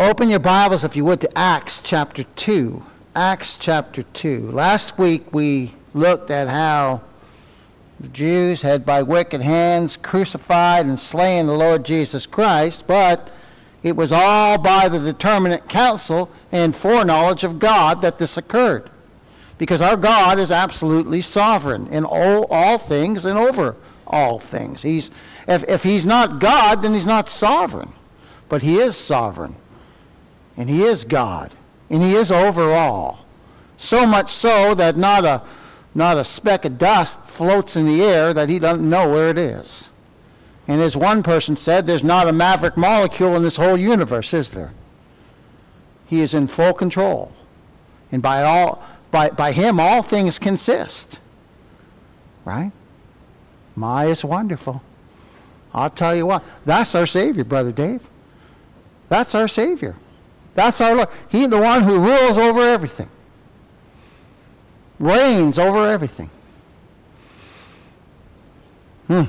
[0.00, 2.84] Open your Bibles, if you would, to Acts chapter 2.
[3.16, 4.52] Acts chapter 2.
[4.52, 7.00] Last week we looked at how
[7.98, 13.32] the Jews had by wicked hands crucified and slain the Lord Jesus Christ, but
[13.82, 18.90] it was all by the determinate counsel and foreknowledge of God that this occurred.
[19.58, 23.74] Because our God is absolutely sovereign in all, all things and over
[24.06, 24.82] all things.
[24.82, 25.10] He's,
[25.48, 27.94] if, if he's not God, then he's not sovereign.
[28.48, 29.56] But he is sovereign.
[30.58, 31.52] And he is God.
[31.88, 33.24] And he is over all.
[33.78, 35.42] So much so that not a,
[35.94, 39.38] not a speck of dust floats in the air that he doesn't know where it
[39.38, 39.90] is.
[40.66, 44.50] And as one person said, there's not a maverick molecule in this whole universe, is
[44.50, 44.72] there?
[46.06, 47.32] He is in full control.
[48.10, 51.20] And by, all, by, by him, all things consist.
[52.44, 52.72] Right?
[53.76, 54.82] My is wonderful.
[55.72, 58.00] I'll tell you what, that's our Savior, Brother Dave.
[59.08, 59.94] That's our Savior.
[60.58, 61.08] That's our Lord.
[61.28, 63.08] He's the one who rules over everything,
[64.98, 66.30] reigns over everything.
[69.06, 69.22] Hmm.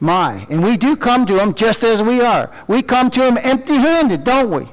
[0.00, 0.44] My.
[0.50, 2.52] And we do come to him just as we are.
[2.66, 4.68] We come to him empty handed, don't we?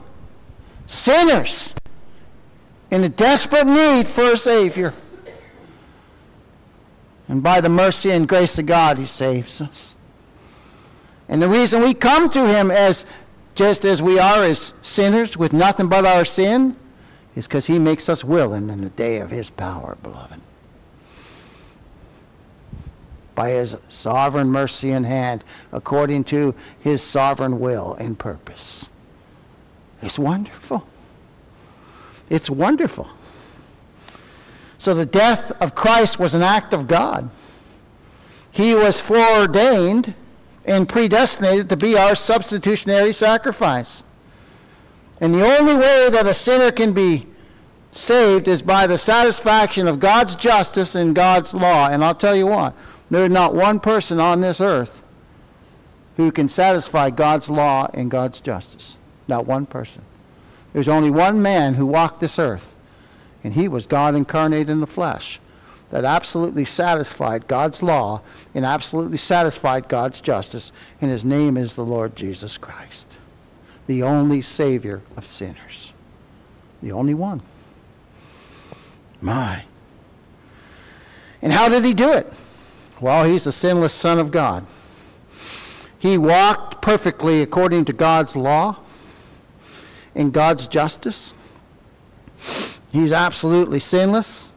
[0.88, 1.76] Sinners
[2.90, 4.92] in a desperate need for a Savior.
[7.28, 9.96] And by the mercy and grace of God, he saves us.
[11.30, 13.06] And the reason we come to him as
[13.56, 16.76] just as we are as sinners with nothing but our sin,
[17.36, 20.40] is because he makes us willing in the day of his power, beloved.
[23.34, 28.86] By his sovereign mercy and hand, according to his sovereign will and purpose.
[30.02, 30.88] It's wonderful.
[32.30, 33.10] It's wonderful.
[34.78, 37.30] So the death of Christ was an act of God.
[38.52, 40.14] He was foreordained
[40.66, 44.04] and predestinated to be our substitutionary sacrifice.
[45.22, 47.28] And the only way that a sinner can be
[47.92, 51.88] saved is by the satisfaction of God's justice and God's law.
[51.88, 52.76] And I'll tell you what,
[53.10, 55.04] there's not one person on this earth
[56.18, 58.98] who can satisfy God's law and God's justice.
[59.28, 60.02] Not one person.
[60.74, 62.76] There's only one man who walked this earth,
[63.44, 65.40] and he was God incarnate in the flesh
[65.96, 68.20] that absolutely satisfied God's law
[68.54, 73.18] and absolutely satisfied God's justice, and his name is the Lord Jesus Christ,
[73.88, 75.94] the only Savior of sinners.
[76.84, 77.42] The only one.
[79.22, 79.64] My.
[81.42, 82.30] And how did he do it?
[83.00, 84.66] Well, he's the sinless Son of God.
[85.98, 88.80] He walked perfectly according to God's law
[90.14, 91.34] and God's justice.
[92.92, 94.48] He's absolutely sinless.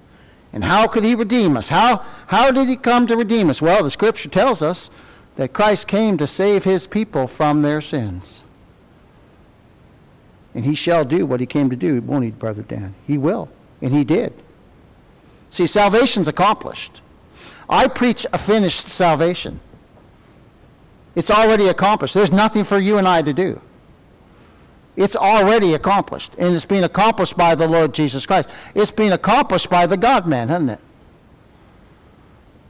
[0.53, 1.69] And how could he redeem us?
[1.69, 3.61] How, how did he come to redeem us?
[3.61, 4.91] Well, the scripture tells us
[5.37, 8.45] that Christ came to save his people from their sins.
[10.55, 12.95] And he shall do what he came to do, won't he, Brother Dan?
[13.07, 13.49] He will.
[13.83, 14.33] And he did.
[15.51, 17.01] See, salvation's accomplished.
[17.69, 19.61] I preach a finished salvation.
[21.15, 22.15] It's already accomplished.
[22.15, 23.61] There's nothing for you and I to do.
[24.99, 26.33] It's already accomplished.
[26.39, 28.49] And it's being accomplished by the Lord Jesus Christ.
[28.75, 30.81] It's being accomplished by the God man, hasn't it?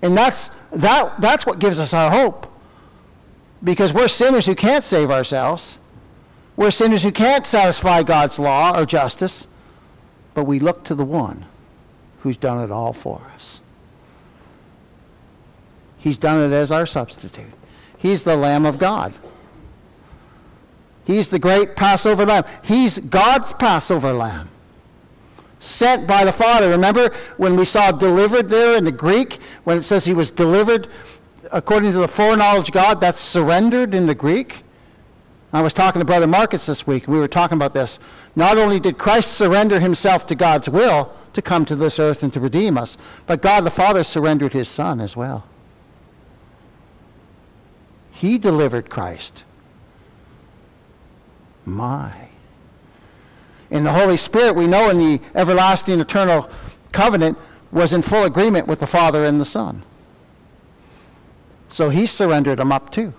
[0.02, 2.46] And that's, that, that's what gives us our hope.
[3.64, 5.78] Because we're sinners who can't save ourselves.
[6.54, 9.46] We're sinners who can't satisfy God's law or justice.
[10.34, 11.46] But we look to the one
[12.20, 13.62] who's done it all for us.
[15.96, 17.46] He's done it as our substitute.
[17.96, 19.14] He's the Lamb of God.
[21.08, 22.44] He's the great Passover lamb.
[22.62, 24.50] He's God's Passover lamb.
[25.58, 26.68] Sent by the Father.
[26.68, 30.86] Remember when we saw delivered there in the Greek, when it says he was delivered
[31.50, 34.56] according to the foreknowledge of God, that's surrendered in the Greek.
[35.50, 37.98] I was talking to Brother Marcus this week, and we were talking about this.
[38.36, 42.30] Not only did Christ surrender himself to God's will to come to this earth and
[42.34, 45.46] to redeem us, but God the Father surrendered his Son as well.
[48.10, 49.44] He delivered Christ
[51.70, 52.28] my.
[53.70, 56.50] In the Holy Spirit, we know in the everlasting eternal
[56.92, 57.38] covenant
[57.70, 59.82] was in full agreement with the Father and the Son.
[61.68, 63.12] So he surrendered them up too.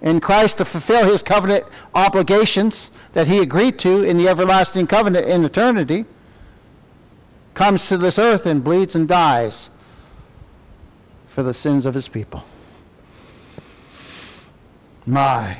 [0.00, 1.64] In Christ to fulfill his covenant
[1.94, 6.04] obligations that he agreed to in the everlasting covenant in eternity,
[7.54, 9.70] comes to this earth and bleeds and dies
[11.28, 12.44] for the sins of his people.
[15.06, 15.58] My.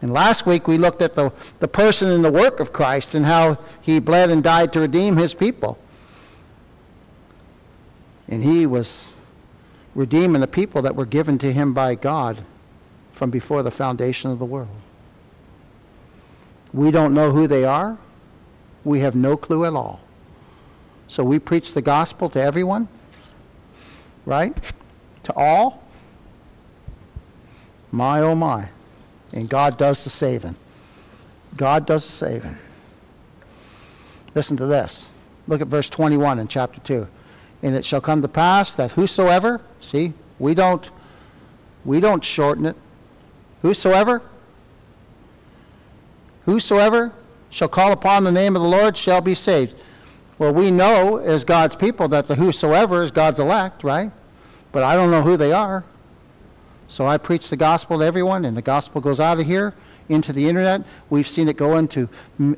[0.00, 3.26] And last week we looked at the, the person and the work of Christ and
[3.26, 5.78] how he bled and died to redeem his people.
[8.28, 9.08] And he was
[9.94, 12.44] redeeming the people that were given to him by God
[13.12, 14.68] from before the foundation of the world.
[16.72, 17.98] We don't know who they are.
[18.84, 20.00] We have no clue at all.
[21.08, 22.86] So we preach the gospel to everyone,
[24.24, 24.56] right?
[25.24, 25.82] To all.
[27.90, 28.68] My, oh my.
[29.32, 30.56] And God does the saving.
[31.56, 32.58] God does the saving.
[34.34, 35.10] Listen to this.
[35.46, 37.08] Look at verse 21 in chapter 2.
[37.62, 40.88] And it shall come to pass that whosoever, see, we don't,
[41.84, 42.76] we don't shorten it.
[43.62, 44.22] Whosoever,
[46.44, 47.12] whosoever
[47.50, 49.74] shall call upon the name of the Lord shall be saved.
[50.38, 54.12] Well, we know as God's people that the whosoever is God's elect, right?
[54.70, 55.84] But I don't know who they are.
[56.88, 59.74] So I preach the gospel to everyone, and the gospel goes out of here
[60.08, 60.82] into the internet.
[61.10, 62.08] We've seen it go into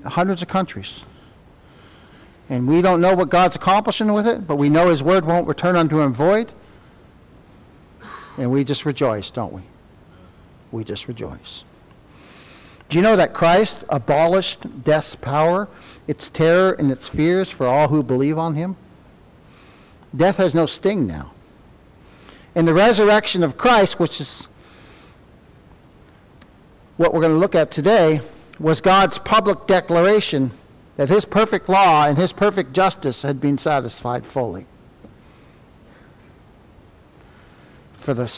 [0.04, 1.02] hundreds of countries.
[2.48, 5.48] And we don't know what God's accomplishing with it, but we know His word won't
[5.48, 6.52] return unto Him void.
[8.38, 9.62] And we just rejoice, don't we?
[10.70, 11.64] We just rejoice.
[12.88, 15.68] Do you know that Christ abolished death's power,
[16.06, 18.76] its terror, and its fears for all who believe on Him?
[20.16, 21.32] Death has no sting now.
[22.54, 24.48] And the resurrection of Christ, which is
[26.96, 28.20] what we're going to look at today,
[28.58, 30.50] was God's public declaration
[30.96, 34.66] that his perfect law and his perfect justice had been satisfied fully
[37.98, 38.28] for the,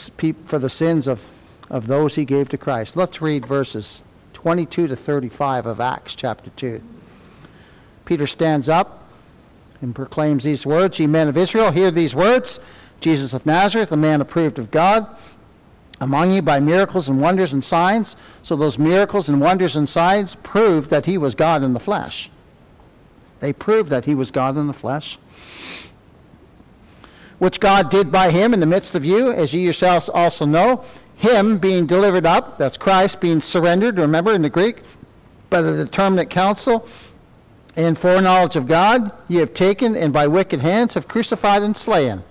[0.45, 1.21] for the sins of,
[1.69, 2.95] of those he gave to Christ.
[2.95, 4.01] Let's read verses
[4.33, 6.81] 22 to 35 of Acts chapter 2.
[8.05, 9.07] Peter stands up
[9.81, 12.59] and proclaims these words Ye men of Israel, hear these words
[13.03, 15.05] Jesus of Nazareth, a man approved of God
[15.99, 18.15] among you by miracles and wonders and signs.
[18.41, 22.29] So those miracles and wonders and signs proved that he was God in the flesh.
[23.39, 25.19] They proved that he was God in the flesh,
[27.39, 30.85] which God did by him in the midst of you, as you yourselves also know.
[31.15, 34.77] Him being delivered up, that's Christ being surrendered, remember in the Greek,
[35.49, 36.87] by the determinate counsel
[37.75, 42.23] and foreknowledge of God, ye have taken and by wicked hands have crucified and slain,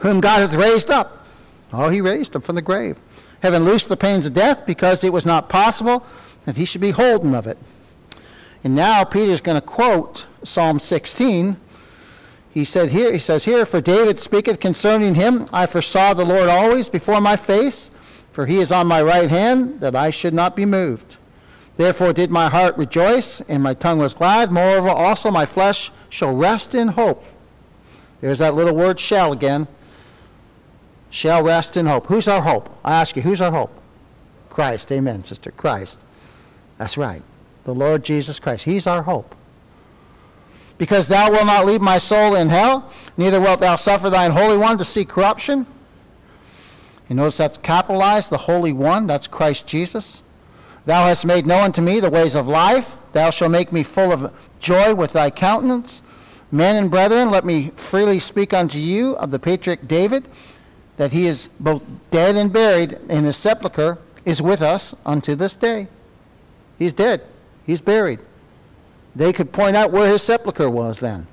[0.00, 1.24] whom God hath raised up.
[1.72, 2.96] Oh, he raised him from the grave,
[3.42, 6.04] having loosed the pains of death, because it was not possible
[6.44, 7.58] that he should be holden of it.
[8.64, 11.56] And now Peter's going to quote Psalm 16.
[12.52, 16.48] He said here, he says here, For David speaketh concerning him, I foresaw the Lord
[16.48, 17.90] always before my face,
[18.32, 21.16] for he is on my right hand, that I should not be moved.
[21.76, 24.50] Therefore did my heart rejoice, and my tongue was glad.
[24.50, 27.24] Moreover, also my flesh shall rest in hope.
[28.20, 29.66] There's that little word shall again.
[31.10, 32.06] Shall rest in hope.
[32.06, 32.68] Who's our hope?
[32.84, 33.72] I ask you, who's our hope?
[34.48, 34.90] Christ.
[34.92, 35.50] Amen, sister.
[35.50, 35.98] Christ.
[36.78, 37.22] That's right
[37.64, 38.64] the Lord Jesus Christ.
[38.64, 39.34] He's our hope.
[40.78, 44.56] Because thou wilt not leave my soul in hell, neither wilt thou suffer thine Holy
[44.56, 45.66] One to see corruption.
[47.08, 50.22] You notice that's capitalized, the Holy One, that's Christ Jesus.
[50.86, 52.96] Thou hast made known to me the ways of life.
[53.12, 56.02] Thou shalt make me full of joy with thy countenance.
[56.50, 60.26] Men and brethren, let me freely speak unto you of the patriarch David,
[61.00, 61.80] that he is both
[62.10, 65.88] dead and buried, in his sepulchre is with us unto this day.
[66.78, 67.22] He's dead.
[67.64, 68.18] He's buried.
[69.16, 71.26] They could point out where his sepulchre was then.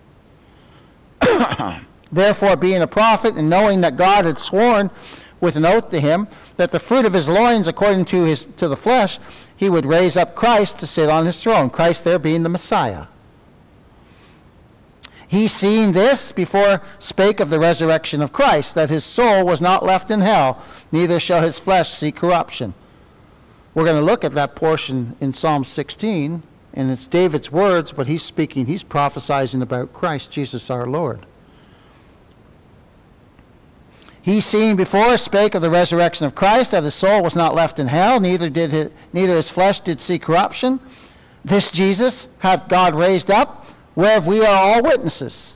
[2.14, 4.90] Therefore, being a prophet and knowing that God had sworn
[5.42, 8.70] with an oath to him that the fruit of his loins, according to, his, to
[8.70, 9.20] the flesh,
[9.58, 13.08] he would raise up Christ to sit on his throne, Christ there being the Messiah.
[15.28, 19.84] He seeing this before spake of the resurrection of Christ, that his soul was not
[19.84, 22.74] left in hell, neither shall his flesh see corruption.
[23.74, 26.42] We're going to look at that portion in Psalm 16,
[26.74, 31.26] and it's David's words, but he's speaking, he's prophesying about Christ Jesus our Lord.
[34.22, 37.80] He seeing before spake of the resurrection of Christ, that his soul was not left
[37.80, 40.80] in hell, neither did his, neither his flesh did see corruption.
[41.46, 43.57] This Jesus hath God raised up,
[43.98, 45.56] whereof we are all witnesses.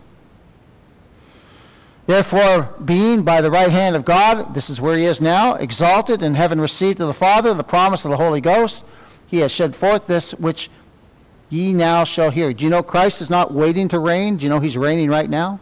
[2.08, 6.24] Therefore, being by the right hand of God, this is where he is now, exalted
[6.24, 8.84] and having received of the Father the promise of the Holy Ghost,
[9.28, 10.72] he has shed forth this which
[11.52, 12.52] ye now shall hear.
[12.52, 14.38] Do you know Christ is not waiting to reign?
[14.38, 15.60] Do you know he's reigning right now?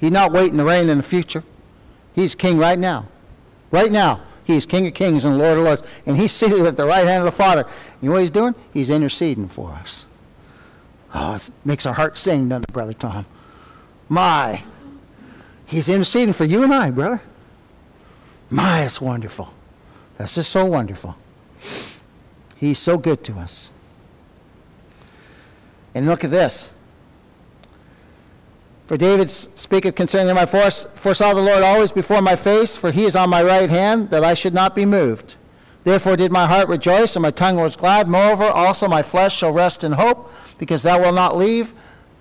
[0.00, 1.44] He's not waiting to reign in the future.
[2.14, 3.08] He's king right now.
[3.70, 5.82] Right now, he's King of kings and Lord of lords.
[6.06, 7.66] And he's seated at the right hand of the Father.
[8.00, 8.54] You know what he's doing?
[8.72, 10.06] He's interceding for us.
[11.14, 13.26] Oh, it makes our heart sing, doesn't it, Brother Tom?
[14.08, 14.62] My.
[15.66, 17.22] He's interceding for you and I, brother.
[18.50, 19.52] My, it's wonderful.
[20.18, 21.16] That's just so wonderful.
[22.56, 23.70] He's so good to us.
[25.94, 26.70] And look at this.
[28.86, 33.04] For David speaketh concerning my force, foresaw the Lord always before my face, for he
[33.04, 35.34] is on my right hand, that I should not be moved.
[35.84, 38.06] Therefore did my heart rejoice, and my tongue was glad.
[38.06, 41.72] Moreover, also my flesh shall rest in hope, because thou wilt not leave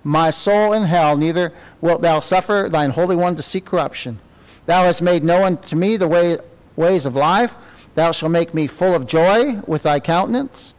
[0.04, 4.20] my soul in hell, neither wilt thou suffer thine Holy One to see corruption.
[4.66, 6.38] Thou hast made known to me the way,
[6.76, 7.54] ways of life.
[7.96, 10.74] Thou shalt make me full of joy with thy countenance.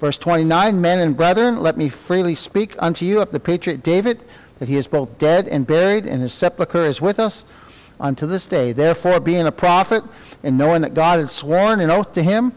[0.00, 4.20] Verse 29 Men and brethren, let me freely speak unto you of the patriot David
[4.58, 7.44] that he is both dead and buried, and his sepulchre is with us
[8.00, 8.72] unto this day.
[8.72, 10.04] Therefore, being a prophet,
[10.42, 12.52] and knowing that God had sworn an oath to him,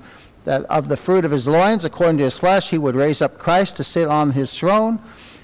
[0.48, 3.38] that of the fruit of his loins, according to his flesh, he would raise up
[3.38, 5.00] Christ to sit on his throne,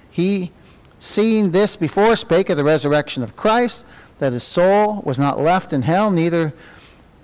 [0.10, 0.52] he,
[1.00, 3.84] seeing this before, spake of the resurrection of Christ,
[4.20, 6.54] that his soul was not left in hell, neither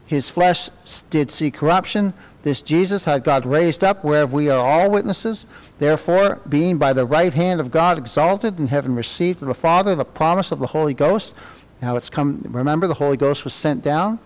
[0.06, 0.70] his flesh
[1.10, 2.14] did see corruption.
[2.44, 5.46] This Jesus had God raised up, whereof we are all witnesses.
[5.78, 9.96] Therefore, being by the right hand of God exalted, and having received of the Father
[9.96, 11.34] the promise of the Holy Ghost,
[11.82, 14.20] now it's come, remember, the Holy Ghost was sent down,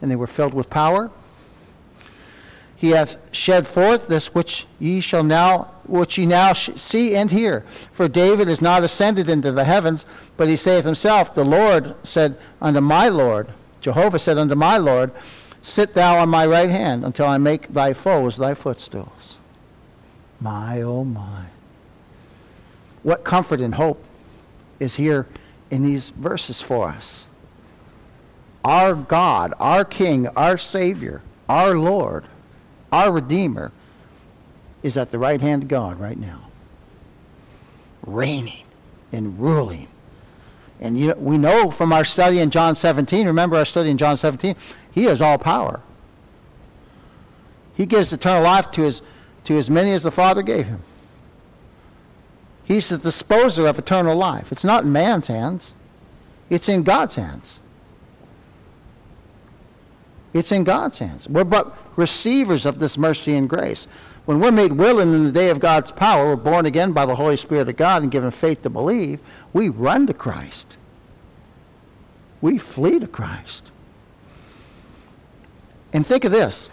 [0.00, 1.10] and they were filled with power.
[2.82, 7.64] He hath shed forth this which ye shall now, which ye now see and hear.
[7.92, 10.04] For David is not ascended into the heavens,
[10.36, 15.12] but he saith himself, The Lord said unto my Lord, Jehovah said unto my Lord,
[15.62, 19.38] Sit thou on my right hand until I make thy foes thy footstools.
[20.40, 21.44] My, oh my.
[23.04, 24.04] What comfort and hope
[24.80, 25.28] is here
[25.70, 27.28] in these verses for us.
[28.64, 32.24] Our God, our King, our Savior, our Lord,
[32.92, 33.72] our Redeemer
[34.82, 36.50] is at the right hand of God right now,
[38.06, 38.64] reigning
[39.10, 39.88] and ruling.
[40.80, 44.16] And you, we know from our study in John 17, remember our study in John
[44.16, 44.54] 17,
[44.92, 45.80] he has all power.
[47.74, 49.02] He gives eternal life to his
[49.44, 50.82] to as many as the Father gave him.
[52.64, 54.52] He's the disposer of eternal life.
[54.52, 55.74] It's not in man's hands,
[56.48, 57.60] it's in God's hands.
[60.32, 61.28] It's in God's hands.
[61.28, 63.86] We're but receivers of this mercy and grace.
[64.24, 67.16] When we're made willing in the day of God's power, we're born again by the
[67.16, 69.20] Holy Spirit of God and given faith to believe,
[69.52, 70.76] we run to Christ.
[72.40, 73.70] We flee to Christ.
[75.92, 76.70] And think of this.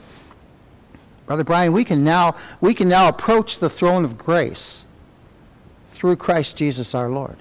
[1.26, 4.84] Brother Brian, we can now we can now approach the throne of grace
[5.92, 7.38] through Christ Jesus our Lord.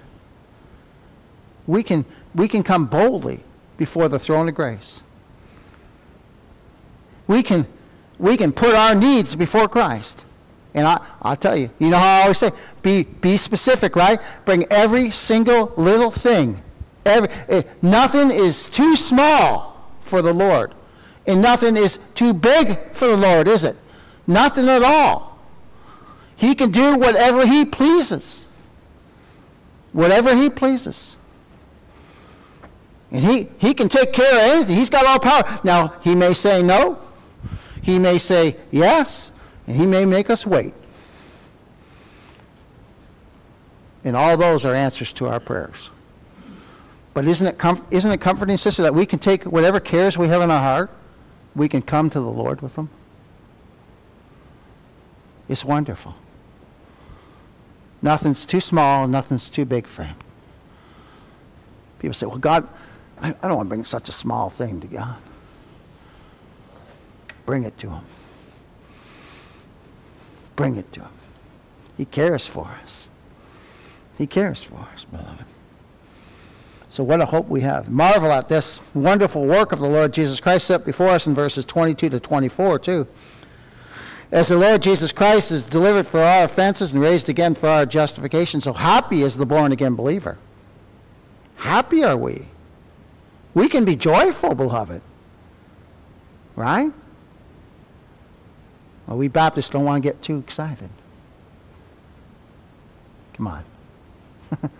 [1.67, 3.41] We can we can come boldly
[3.79, 5.03] before the throne of grace.
[7.29, 7.67] We can
[8.19, 10.25] we can put our needs before Christ.
[10.75, 12.51] And I, I'll tell you, you know how I always say,
[12.83, 14.21] be, be specific, right?
[14.45, 16.63] Bring every single little thing.
[17.05, 20.75] Every, eh, nothing is too small for the Lord.
[21.27, 23.77] And nothing is too big for the Lord, is it?
[24.27, 25.39] Nothing at all.
[26.37, 28.47] He can do whatever he pleases.
[29.93, 31.17] Whatever he pleases.
[33.11, 34.77] And he, he can take care of anything.
[34.77, 35.61] He's got all power.
[35.65, 37.01] Now, he may say no.
[37.89, 39.33] He may say yes.
[39.67, 40.75] And he may make us wait.
[44.05, 45.89] And all those are answers to our prayers.
[47.15, 50.29] But isn't it, comf- isn't it comforting, sister, that we can take whatever cares we
[50.29, 50.91] have in our heart
[51.57, 52.91] we can come to the Lord with them?
[55.49, 56.15] It's wonderful.
[58.03, 60.17] Nothing's too small, nothing's too big for him.
[62.01, 62.69] People say, well, God,
[63.19, 65.17] I, I don't want to bring such a small thing to God.
[67.49, 68.05] Bring it to him.
[70.55, 71.11] Bring it to him.
[71.97, 73.09] He cares for us.
[74.19, 75.47] He cares for us, beloved.
[76.91, 77.89] So what a hope we have.
[77.89, 81.65] Marvel at this wonderful work of the Lord Jesus Christ set before us in verses
[81.65, 83.07] 22 to 24 too.
[84.31, 87.87] As the Lord Jesus Christ is delivered for our offenses and raised again for our
[87.87, 90.37] justification, so happy is the born again believer.
[91.57, 92.49] Happy are we.
[93.55, 95.01] We can be joyful, beloved.
[96.55, 96.93] Right?
[99.09, 100.91] Well, we Baptists don't want to get too excited.
[103.33, 103.65] Come on.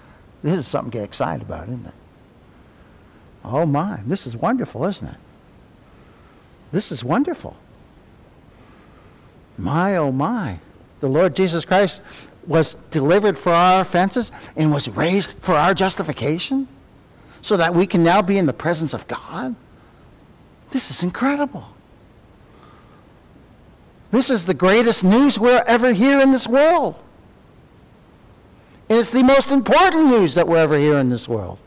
[0.43, 1.95] this is something to get excited about, isn't it?
[3.43, 5.17] Oh my, this is wonderful, isn't it?
[6.71, 7.57] This is wonderful.
[9.57, 10.59] My, oh my.
[11.01, 12.03] The Lord Jesus Christ
[12.47, 16.69] was delivered for our offenses and was raised for our justification
[17.41, 19.55] so that we can now be in the presence of God.
[20.71, 21.67] This is incredible.
[24.11, 26.97] This is the greatest news we'll ever hear in this world.
[28.89, 31.59] And it's the most important news that we'll ever hear in this world.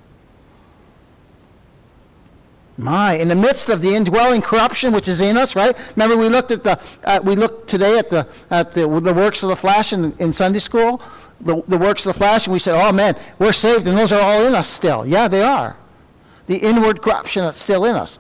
[2.78, 5.78] My, in the midst of the indwelling corruption which is in us, right?
[5.96, 9.44] Remember we looked at the, uh, we looked today at the, at the, the works
[9.44, 11.00] of the flesh in, in Sunday school,
[11.42, 14.12] the, the works of the flesh, and we said, oh man, we're saved, and those
[14.12, 15.06] are all in us still.
[15.06, 15.78] Yeah, they are.
[16.48, 18.18] The inward corruption that's still in us.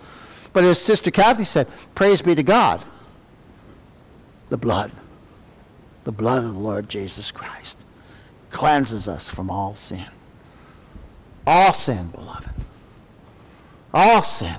[0.53, 2.83] But as Sister Kathy said, praise be to God.
[4.51, 4.91] The blood,
[6.03, 7.85] the blood of the Lord Jesus Christ
[8.51, 10.07] cleanses us from all sin.
[11.47, 12.49] All sin, beloved.
[13.93, 14.57] All sin.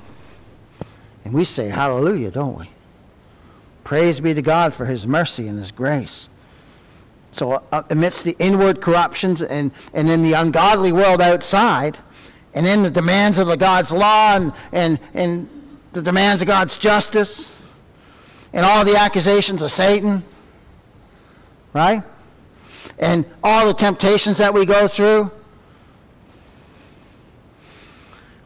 [1.26, 2.70] And we say hallelujah, don't we?
[3.84, 6.30] Praise be to God for his mercy and his grace.
[7.30, 11.98] So uh, amidst the inward corruptions and, and in the ungodly world outside,
[12.54, 15.50] and in the demands of the God's law and, and, and
[15.92, 17.51] the demands of God's justice,
[18.52, 20.22] and all the accusations of Satan,
[21.72, 22.02] right?
[22.98, 25.30] And all the temptations that we go through,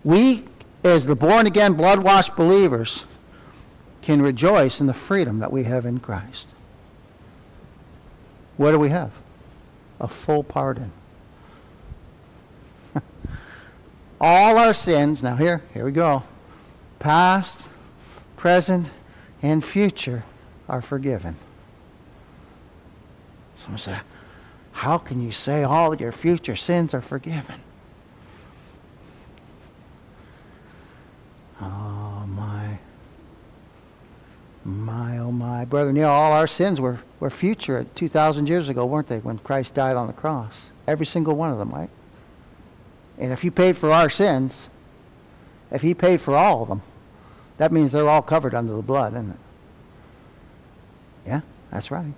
[0.05, 0.45] we
[0.87, 3.05] as the born again, blood washed believers
[4.03, 6.49] can rejoice in the freedom that we have in Christ.
[8.57, 9.13] What do we have?
[10.01, 10.93] A full pardon.
[14.21, 16.23] All our sins, now here, here we go.
[16.99, 17.69] Past,
[18.37, 18.89] present,
[19.47, 20.25] and future
[20.69, 21.37] are forgiven.
[23.55, 24.01] Someone said,
[24.73, 27.61] How can you say all your future sins are forgiven?
[31.61, 32.79] Oh, my.
[34.65, 35.65] My, oh, my.
[35.65, 39.75] Brother Neil, all our sins were, were future 2,000 years ago, weren't they, when Christ
[39.75, 40.73] died on the cross?
[40.89, 41.91] Every single one of them, right?
[43.17, 44.71] And if he paid for our sins,
[45.71, 46.83] if he paid for all of them,
[47.59, 49.37] that means they're all covered under the blood, isn't it?
[51.27, 52.13] Yeah, that's right.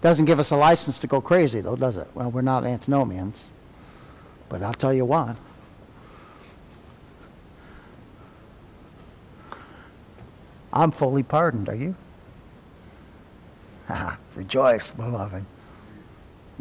[0.00, 2.08] Doesn't give us a license to go crazy, though, does it?
[2.14, 3.52] Well, we're not antinomians.
[4.48, 5.36] But I'll tell you what,
[10.72, 11.68] I'm fully pardoned.
[11.68, 11.94] Are you?
[14.34, 15.44] Rejoice, beloved.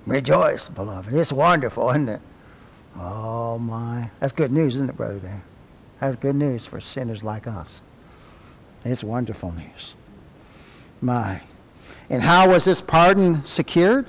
[0.05, 1.13] Rejoice, beloved.
[1.13, 2.21] It's wonderful, isn't it?
[2.97, 4.09] Oh, my.
[4.19, 5.41] That's good news, isn't it, Brother Dan?
[5.99, 7.81] That's good news for sinners like us.
[8.85, 9.95] It's wonderful news.
[11.01, 11.41] My.
[12.09, 14.07] And how was this pardon secured?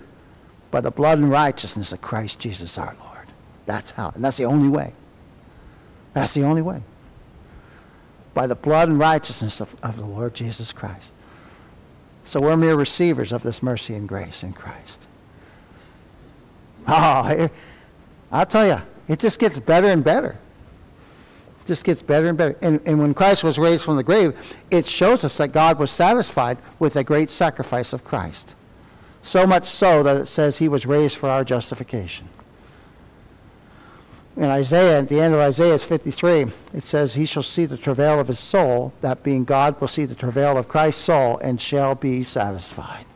[0.70, 3.28] By the blood and righteousness of Christ Jesus our Lord.
[3.66, 4.10] That's how.
[4.14, 4.92] And that's the only way.
[6.12, 6.82] That's the only way
[8.34, 11.12] by the blood and righteousness of, of the Lord Jesus Christ.
[12.24, 15.00] So we're mere receivers of this mercy and grace in Christ.
[16.86, 17.52] Oh, it,
[18.32, 20.36] I'll tell you, it just gets better and better.
[21.66, 22.56] Just gets better and better.
[22.60, 24.36] And, and when Christ was raised from the grave,
[24.70, 28.54] it shows us that God was satisfied with the great sacrifice of Christ.
[29.22, 32.28] So much so that it says he was raised for our justification
[34.36, 38.18] in Isaiah, at the end of Isaiah 53, it says, He shall see the travail
[38.18, 41.94] of his soul, that being God will see the travail of Christ's soul, and shall
[41.94, 43.06] be satisfied.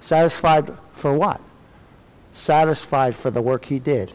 [0.00, 1.40] Satisfied for what?
[2.34, 4.12] Satisfied for the work he did,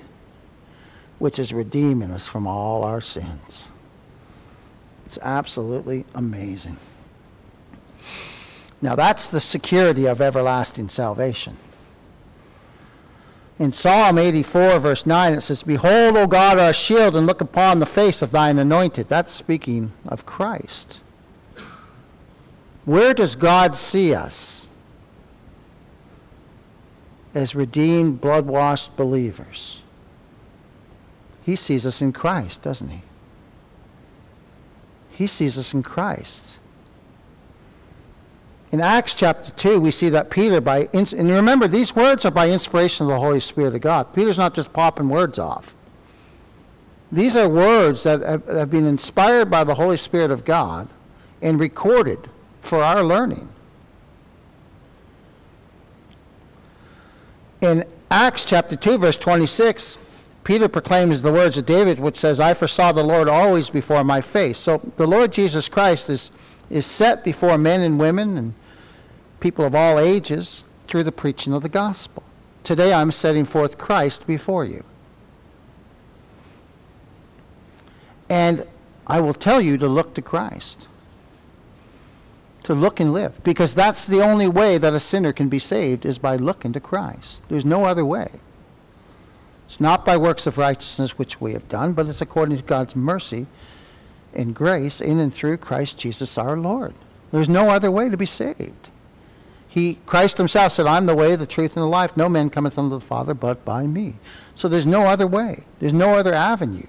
[1.21, 3.67] which is redeeming us from all our sins.
[5.05, 6.77] It's absolutely amazing.
[8.81, 11.57] Now, that's the security of everlasting salvation
[13.61, 17.77] in Psalm 84, verse 9, it says, Behold, O God, our shield, and look upon
[17.77, 19.07] the face of thine anointed.
[19.07, 20.99] That's speaking of Christ.
[22.85, 24.65] Where does God see us?
[27.35, 29.80] As redeemed, blood washed believers.
[31.43, 33.01] He sees us in Christ, doesn't he?
[35.09, 36.57] He sees us in Christ.
[38.71, 42.49] In Acts chapter 2, we see that Peter, by and remember, these words are by
[42.49, 44.13] inspiration of the Holy Spirit of God.
[44.13, 45.73] Peter's not just popping words off.
[47.11, 50.87] These are words that have been inspired by the Holy Spirit of God
[51.41, 52.29] and recorded
[52.61, 53.49] for our learning.
[57.59, 59.97] In Acts chapter 2, verse 26,
[60.43, 64.21] Peter proclaims the words of David, which says, I foresaw the Lord always before my
[64.21, 64.57] face.
[64.57, 66.31] So the Lord Jesus Christ is,
[66.69, 68.53] is set before men and women and
[69.39, 72.23] people of all ages through the preaching of the gospel.
[72.63, 74.83] Today I'm setting forth Christ before you.
[78.29, 78.65] And
[79.05, 80.87] I will tell you to look to Christ.
[82.63, 83.43] To look and live.
[83.43, 86.79] Because that's the only way that a sinner can be saved is by looking to
[86.79, 87.41] Christ.
[87.49, 88.29] There's no other way.
[89.71, 92.93] It's not by works of righteousness which we have done, but it's according to God's
[92.93, 93.47] mercy
[94.33, 96.93] and grace in and through Christ Jesus our Lord.
[97.31, 98.89] There's no other way to be saved.
[99.69, 102.17] He, Christ himself said, I'm the way, the truth, and the life.
[102.17, 104.15] No man cometh unto the Father but by me.
[104.55, 105.63] So there's no other way.
[105.79, 106.87] There's no other avenue.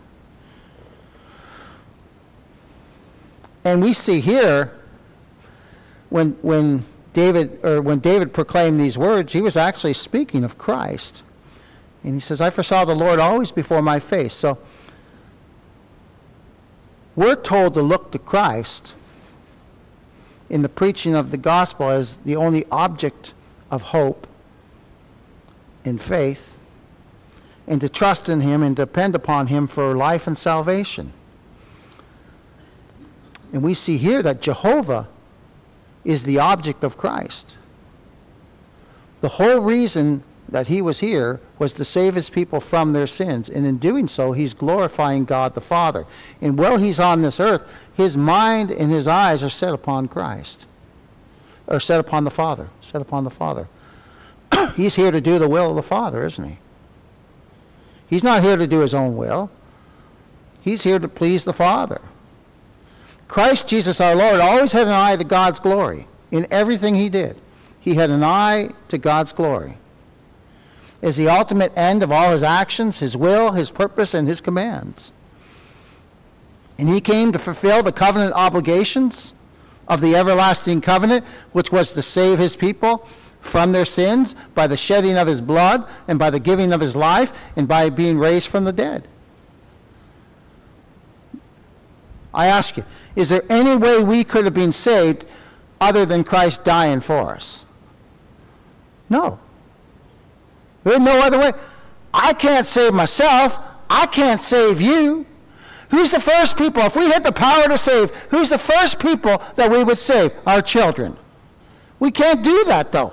[3.65, 4.77] And we see here,
[6.11, 11.23] when, when David, or when David proclaimed these words, he was actually speaking of Christ.
[12.05, 14.35] And he says, I foresaw the Lord always before my face.
[14.35, 14.59] So
[17.15, 18.95] we're told to look to Christ
[20.49, 23.33] in the preaching of the gospel as the only object
[23.71, 24.27] of hope
[25.85, 26.55] and faith,
[27.67, 31.13] and to trust in him and depend upon him for life and salvation.
[33.53, 35.09] And we see here that Jehovah
[36.05, 37.57] is the object of Christ.
[39.21, 43.49] The whole reason that he was here was to save his people from their sins.
[43.49, 46.07] And in doing so, he's glorifying God the Father.
[46.41, 47.63] And while he's on this earth,
[47.95, 50.67] his mind and his eyes are set upon Christ,
[51.69, 53.69] or set upon the Father, set upon the Father.
[54.75, 56.59] he's here to do the will of the Father, isn't he?
[58.11, 59.49] He's not here to do his own will.
[60.63, 62.01] He's here to please the Father.
[63.29, 67.41] Christ Jesus our Lord always had an eye to God's glory in everything he did.
[67.79, 69.77] He had an eye to God's glory.
[71.03, 75.13] As the ultimate end of all his actions, his will, his purpose, and his commands.
[76.79, 79.33] And he came to fulfill the covenant obligations
[79.89, 83.07] of the everlasting covenant, which was to save his people
[83.41, 86.95] from their sins by the shedding of his blood and by the giving of his
[86.95, 89.09] life and by being raised from the dead.
[92.33, 92.85] I ask you,
[93.15, 95.25] is there any way we could have been saved
[95.81, 97.65] other than Christ dying for us?
[99.11, 99.39] No.
[100.85, 101.53] There's no other way.
[102.13, 103.59] I can't save myself.
[103.89, 105.27] I can't save you.
[105.91, 106.83] Who's the first people?
[106.83, 110.33] If we had the power to save, who's the first people that we would save?
[110.47, 111.19] Our children.
[112.01, 113.13] We can't do that, though.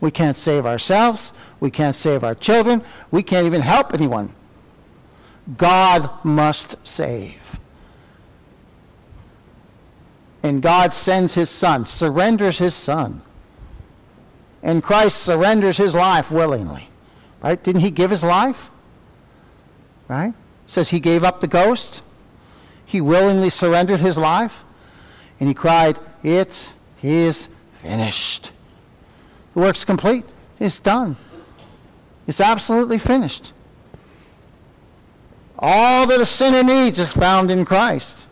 [0.00, 1.32] We can't save ourselves.
[1.58, 2.84] We can't save our children.
[3.10, 4.32] We can't even help anyone.
[5.56, 7.58] God must save.
[10.42, 13.22] And God sends his son, surrenders his son.
[14.62, 16.88] And Christ surrenders his life willingly.
[17.42, 17.62] Right?
[17.62, 18.70] Didn't he give his life?
[20.08, 20.34] Right?
[20.66, 22.02] Says he gave up the ghost.
[22.84, 24.62] He willingly surrendered his life.
[25.38, 27.48] And he cried, It is
[27.82, 28.50] finished.
[29.54, 30.24] The work's complete.
[30.58, 31.16] It's done.
[32.26, 33.52] It's absolutely finished.
[35.58, 38.26] All that a sinner needs is found in Christ.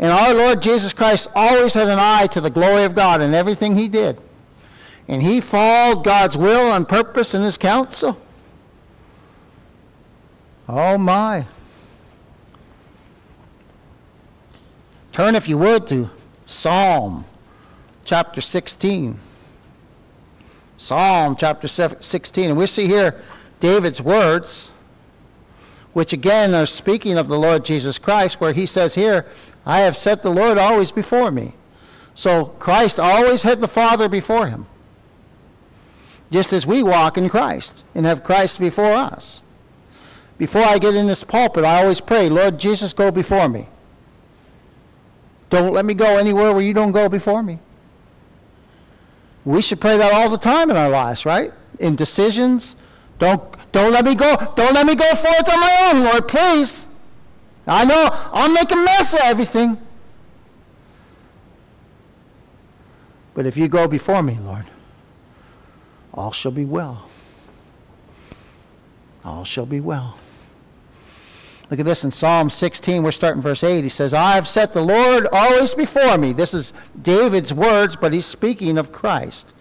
[0.00, 3.34] And our Lord Jesus Christ always had an eye to the glory of God in
[3.34, 4.18] everything he did.
[5.06, 8.18] And he followed God's will and purpose in his counsel.
[10.66, 11.44] Oh my.
[15.12, 16.08] Turn, if you would, to
[16.46, 17.26] Psalm
[18.06, 19.20] chapter 16.
[20.78, 22.50] Psalm chapter 16.
[22.50, 23.20] And we see here
[23.58, 24.70] David's words,
[25.92, 29.26] which again are speaking of the Lord Jesus Christ, where he says here,
[29.64, 31.54] I have set the Lord always before me.
[32.14, 34.66] So Christ always had the Father before him.
[36.30, 39.42] Just as we walk in Christ and have Christ before us.
[40.38, 43.68] Before I get in this pulpit, I always pray, Lord Jesus, go before me.
[45.50, 47.58] Don't let me go anywhere where you don't go before me.
[49.44, 51.52] We should pray that all the time in our lives, right?
[51.78, 52.76] In decisions,
[53.18, 53.42] don't,
[53.72, 54.36] don't let me go.
[54.56, 56.86] Don't let me go forth on my own, Lord, please.
[57.66, 59.78] I know I'll make a mess of everything.
[63.34, 64.66] But if you go before me, Lord,
[66.12, 67.08] all shall be well.
[69.24, 70.18] All shall be well.
[71.70, 73.02] Look at this in Psalm 16.
[73.02, 73.84] We're starting verse 8.
[73.84, 76.32] He says, I have set the Lord always before me.
[76.32, 79.54] This is David's words, but he's speaking of Christ.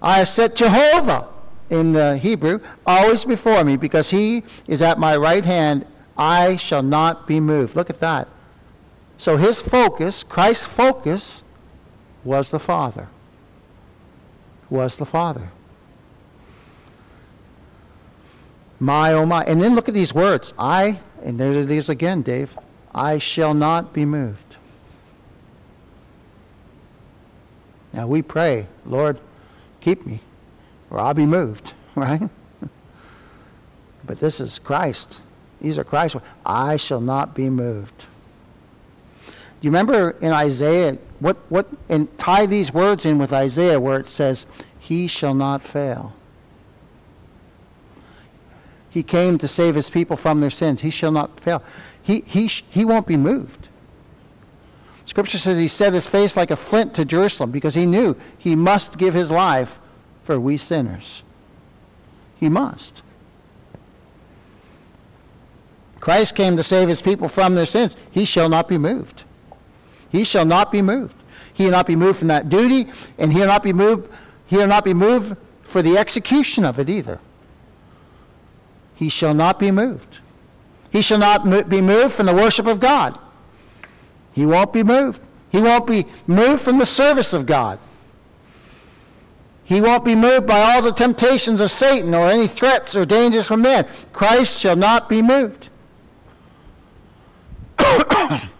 [0.00, 1.28] I have set Jehovah
[1.68, 6.82] in the Hebrew, always before me, because he is at my right hand, I shall
[6.82, 7.76] not be moved.
[7.76, 8.28] Look at that.
[9.18, 11.42] So his focus, Christ's focus,
[12.24, 13.08] was the Father.
[14.70, 15.50] Was the Father.
[18.80, 19.44] My, oh my.
[19.44, 20.52] And then look at these words.
[20.58, 22.56] I, and there it is again, Dave.
[22.94, 24.56] I shall not be moved.
[27.92, 29.20] Now we pray, Lord,
[29.80, 30.20] keep me
[30.90, 32.30] or I'll be moved, right?
[34.04, 35.20] but this is Christ.
[35.64, 36.26] These are Christ's words.
[36.44, 38.04] I shall not be moved.
[39.62, 44.10] You remember in Isaiah, what, what, and tie these words in with Isaiah where it
[44.10, 44.44] says,
[44.78, 46.12] He shall not fail.
[48.90, 50.82] He came to save his people from their sins.
[50.82, 51.62] He shall not fail.
[52.02, 53.68] He, he, he won't be moved.
[55.06, 58.54] Scripture says he set his face like a flint to Jerusalem because he knew he
[58.54, 59.78] must give his life
[60.24, 61.22] for we sinners.
[62.38, 63.00] He must.
[66.04, 67.96] Christ came to save his people from their sins.
[68.10, 69.24] He shall not be moved.
[70.10, 71.16] He shall not be moved.
[71.54, 74.12] He will not be moved from that duty, and he'll not be moved,
[74.44, 77.20] he'll not be moved for the execution of it either.
[78.94, 80.18] He shall not be moved.
[80.90, 83.18] He shall not be moved from the worship of God.
[84.32, 85.22] He won't be moved.
[85.48, 87.78] He won't be moved from the service of God.
[89.64, 93.46] He won't be moved by all the temptations of Satan or any threats or dangers
[93.46, 93.86] from men.
[94.12, 95.70] Christ shall not be moved.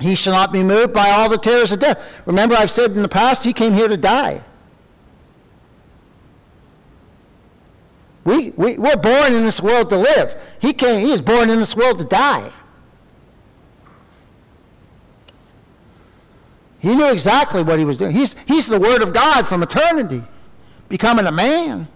[0.00, 2.02] he shall not be moved by all the terrors of death.
[2.26, 4.42] Remember, I've said in the past, he came here to die.
[8.24, 10.36] We, we, we're born in this world to live.
[10.60, 12.52] He came, he is born in this world to die.
[16.78, 18.12] He knew exactly what he was doing.
[18.12, 20.22] He's, he's the Word of God from eternity,
[20.88, 21.88] becoming a man.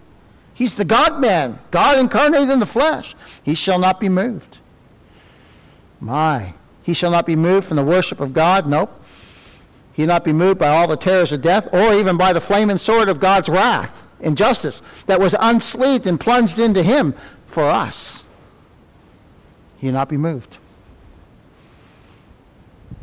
[0.53, 3.15] He's the God man, God incarnated in the flesh.
[3.43, 4.59] He shall not be moved.
[5.99, 6.53] My.
[6.83, 8.67] He shall not be moved from the worship of God.
[8.67, 9.01] Nope.
[9.93, 12.77] He'll not be moved by all the terrors of death or even by the flaming
[12.77, 17.15] sword of God's wrath and justice that was unsleeved and plunged into him
[17.47, 18.23] for us.
[19.77, 20.57] He'll not be moved.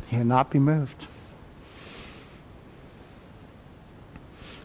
[0.07, 1.07] He'll not be moved.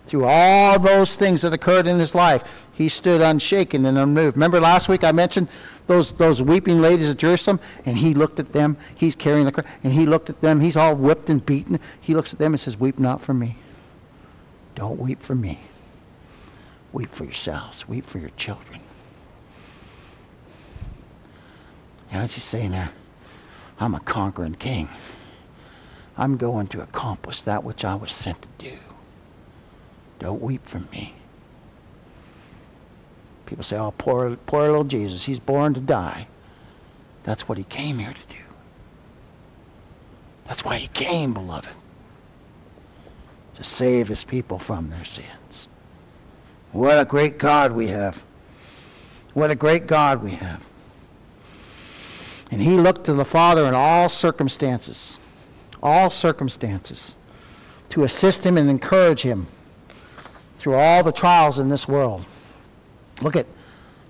[0.06, 4.36] Through all those things that occurred in his life, he stood unshaken and unmoved.
[4.36, 5.48] Remember last week I mentioned
[5.90, 7.60] those, those weeping ladies at Jerusalem?
[7.84, 8.76] And he looked at them.
[8.94, 9.66] He's carrying the cross.
[9.82, 10.60] And he looked at them.
[10.60, 11.80] He's all whipped and beaten.
[12.00, 13.56] He looks at them and says, Weep not for me.
[14.76, 15.60] Don't weep for me.
[16.92, 17.88] Weep for yourselves.
[17.88, 18.80] Weep for your children.
[22.08, 22.92] You know, what's he saying there?
[23.78, 24.88] I'm a conquering king.
[26.16, 28.78] I'm going to accomplish that which I was sent to do.
[30.18, 31.14] Don't weep for me.
[33.50, 35.24] People say, oh, poor, poor little Jesus.
[35.24, 36.28] He's born to die.
[37.24, 38.40] That's what he came here to do.
[40.46, 41.68] That's why he came, beloved.
[43.56, 45.68] To save his people from their sins.
[46.70, 48.22] What a great God we have.
[49.34, 50.68] What a great God we have.
[52.52, 55.18] And he looked to the Father in all circumstances,
[55.82, 57.16] all circumstances,
[57.88, 59.48] to assist him and encourage him
[60.60, 62.24] through all the trials in this world.
[63.20, 63.46] Look at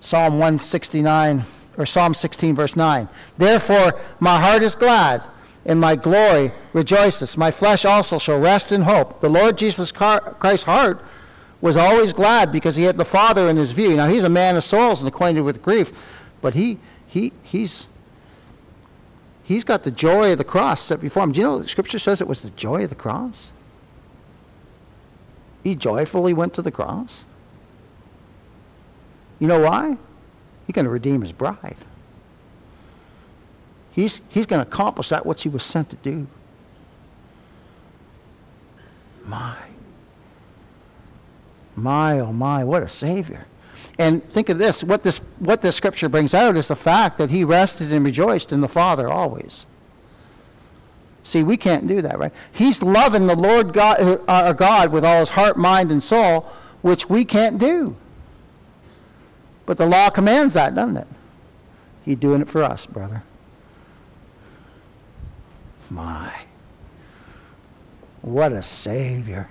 [0.01, 1.45] Psalm 169
[1.77, 3.09] or Psalm 16 verse 9.
[3.39, 5.25] Therefore my heart is glad
[5.65, 7.37] and my glory rejoices.
[7.37, 9.21] My flesh also shall rest in hope.
[9.21, 11.03] The Lord Jesus Christ's heart
[11.61, 13.97] was always glad because he had the Father in his view.
[13.97, 15.93] Now he's a man of sorrows and acquainted with grief,
[16.41, 17.89] but he he he's
[19.43, 21.33] he's got the joy of the cross set before him.
[21.33, 23.53] Do you know scripture says it was the joy of the cross?
[25.63, 27.27] He joyfully went to the cross.
[29.41, 29.97] You know why?
[30.67, 31.77] He's going to redeem his bride.
[33.91, 36.29] He's, he's going to accomplish that which he was sent to do.
[39.25, 39.57] My.
[41.75, 43.47] My, oh my, what a Savior.
[43.99, 47.31] And think of this what, this what this scripture brings out is the fact that
[47.31, 49.67] he rested and rejoiced in the Father always.
[51.23, 52.33] See, we can't do that, right?
[52.51, 56.51] He's loving the Lord God, uh, our God with all his heart, mind, and soul,
[56.81, 57.95] which we can't do.
[59.71, 61.07] But the law commands that, doesn't it?
[62.05, 63.23] He's doing it for us, brother.
[65.89, 66.33] My.
[68.21, 69.49] What a Savior.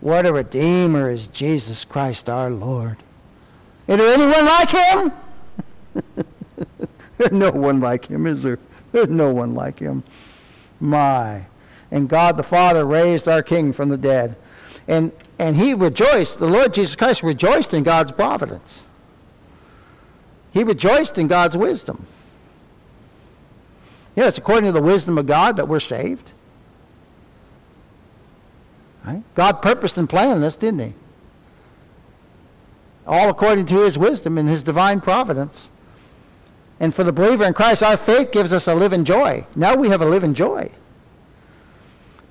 [0.00, 2.96] What a Redeemer is Jesus Christ our Lord.
[3.86, 5.12] Is there anyone like him?
[7.18, 8.58] There's no one like him, is there?
[8.92, 10.02] There's no one like him.
[10.80, 11.44] My.
[11.90, 14.36] And God the Father raised our King from the dead.
[14.88, 18.86] And, and he rejoiced, the Lord Jesus Christ rejoiced in God's providence.
[20.52, 22.06] He rejoiced in God's wisdom.
[24.16, 26.32] It's according to the wisdom of God that we're saved.
[29.04, 29.22] Right?
[29.34, 30.94] God purposed and planned this, didn't he?
[33.06, 35.70] All according to his wisdom and his divine providence.
[36.80, 39.46] And for the believer in Christ, our faith gives us a living joy.
[39.56, 40.70] Now we have a living joy.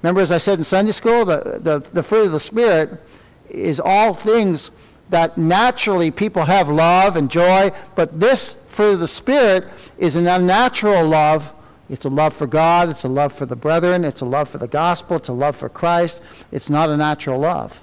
[0.01, 3.03] Remember, as I said in Sunday school, the, the, the fruit of the Spirit
[3.49, 4.71] is all things
[5.09, 9.67] that naturally people have love and joy, but this fruit of the Spirit
[9.97, 11.53] is an unnatural love.
[11.89, 14.59] It's a love for God, it's a love for the brethren, it's a love for
[14.59, 16.21] the gospel, it's a love for Christ.
[16.51, 17.79] It's not a natural love.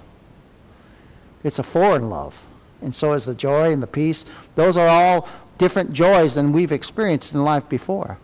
[1.42, 2.40] It's a foreign love.
[2.80, 4.24] And so is the joy and the peace.
[4.54, 8.18] Those are all different joys than we've experienced in life before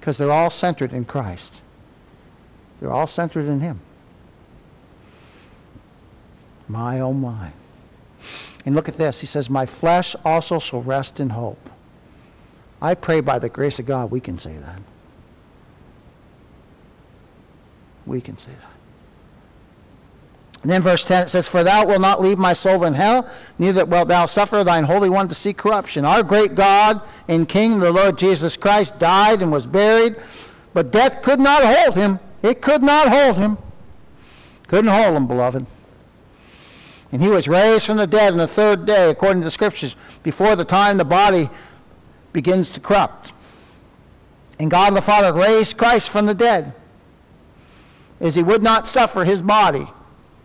[0.00, 1.60] because they're all centered in Christ.
[2.80, 3.80] They're all centered in Him.
[6.68, 7.52] My, oh my.
[8.64, 9.20] And look at this.
[9.20, 11.70] He says, My flesh also shall rest in hope.
[12.80, 14.80] I pray by the grace of God we can say that.
[18.06, 18.78] We can say that.
[20.62, 23.28] And then verse 10 it says, For thou wilt not leave my soul in hell,
[23.58, 26.04] neither wilt thou suffer thine Holy One to see corruption.
[26.04, 30.16] Our great God and King, the Lord Jesus Christ, died and was buried,
[30.72, 32.18] but death could not hold him.
[32.42, 33.58] It could not hold him.
[34.66, 35.66] Couldn't hold him, beloved.
[37.10, 39.96] And he was raised from the dead on the third day, according to the Scriptures,
[40.22, 41.48] before the time the body
[42.32, 43.32] begins to corrupt.
[44.58, 46.74] And God the Father raised Christ from the dead,
[48.20, 49.88] as he would not suffer his body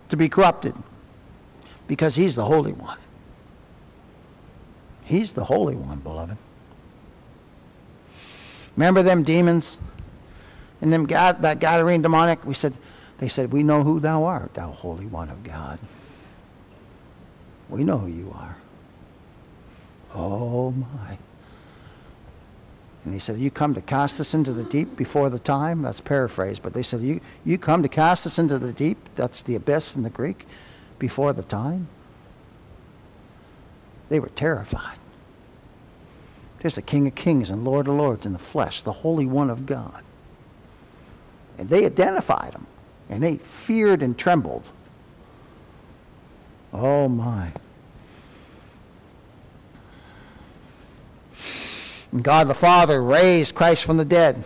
[0.10, 0.76] to be corrupted,
[1.88, 3.00] because he's the Holy One.
[5.04, 6.38] He's the Holy One, beloved.
[8.78, 9.78] Remember them demons
[10.82, 12.46] and them God, that Gadarene demoniac?
[12.46, 12.74] We said,
[13.18, 15.80] they said, we know who thou art, thou Holy One of God.
[17.74, 18.56] We know who you are.
[20.14, 21.18] Oh my.
[23.04, 25.82] And he said, You come to cast us into the deep before the time?
[25.82, 29.00] That's paraphrased, but they said, You, you come to cast us into the deep?
[29.16, 30.46] That's the abyss in the Greek,
[31.00, 31.88] before the time?
[34.10, 35.00] They were terrified.
[36.60, 39.50] There's the King of Kings and Lord of Lords in the flesh, the Holy One
[39.50, 40.04] of God.
[41.58, 42.68] And they identified him,
[43.10, 44.70] and they feared and trembled.
[46.72, 47.52] Oh my.
[52.14, 54.44] And God the Father raised Christ from the dead.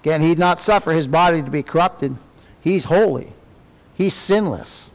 [0.00, 2.16] Again, he did not suffer his body to be corrupted.
[2.60, 3.32] He's holy.
[3.94, 4.90] He's sinless.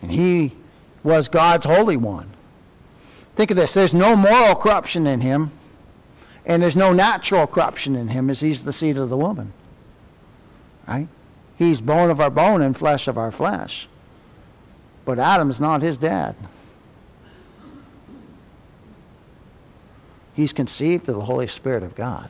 [0.00, 0.52] And he
[1.02, 2.30] was God's Holy One.
[3.36, 3.74] Think of this.
[3.74, 5.52] There's no moral corruption in him,
[6.46, 9.52] and there's no natural corruption in him as he's the seed of the woman.
[10.88, 11.08] Right?
[11.58, 13.88] He's bone of our bone and flesh of our flesh.
[15.04, 16.34] But Adam's not his dad.
[20.34, 22.28] He's conceived of the Holy Spirit of God.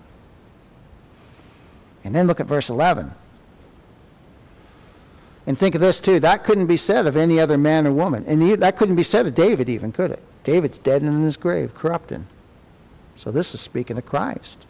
[2.04, 3.12] And then look at verse 11.
[5.46, 6.20] And think of this too.
[6.20, 8.24] That couldn't be said of any other man or woman.
[8.26, 10.22] And that couldn't be said of David even, could it?
[10.44, 12.26] David's dead and in his grave, corrupting.
[13.16, 14.66] So this is speaking of Christ.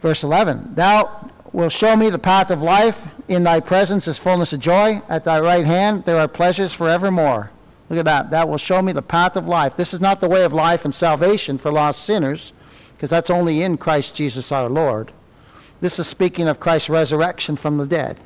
[0.00, 0.74] Verse 11.
[0.74, 3.00] Thou wilt show me the path of life.
[3.28, 5.00] In thy presence is fullness of joy.
[5.08, 7.50] At thy right hand there are pleasures forevermore.
[7.90, 8.30] Look at that.
[8.30, 9.76] That will show me the path of life.
[9.76, 12.52] This is not the way of life and salvation for lost sinners,
[12.96, 15.12] because that's only in Christ Jesus our Lord.
[15.80, 18.18] This is speaking of Christ's resurrection from the dead.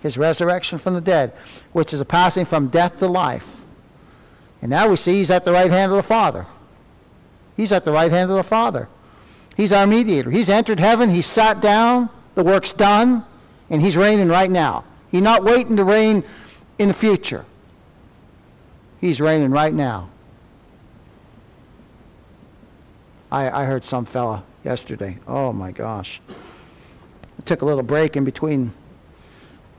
[0.00, 1.32] His resurrection from the dead,
[1.72, 3.46] which is a passing from death to life.
[4.62, 6.46] And now we see he's at the right hand of the Father.
[7.56, 8.88] He's at the right hand of the Father.
[9.56, 10.30] He's our mediator.
[10.30, 11.10] He's entered heaven.
[11.10, 12.08] He's sat down.
[12.36, 13.24] The work's done.
[13.70, 14.84] And he's reigning right now.
[15.10, 16.22] He's not waiting to reign
[16.78, 17.44] in the future.
[19.00, 20.10] He's reigning right now.
[23.30, 25.18] I, I heard some fella yesterday.
[25.26, 26.20] Oh my gosh.
[26.28, 28.72] I took a little break in between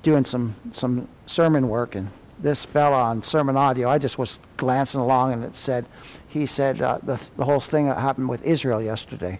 [0.03, 2.09] doing some, some sermon work and
[2.41, 5.85] this fella on SermonAudio, I just was glancing along and it said,
[6.27, 9.39] he said uh, the, the whole thing that happened with Israel yesterday.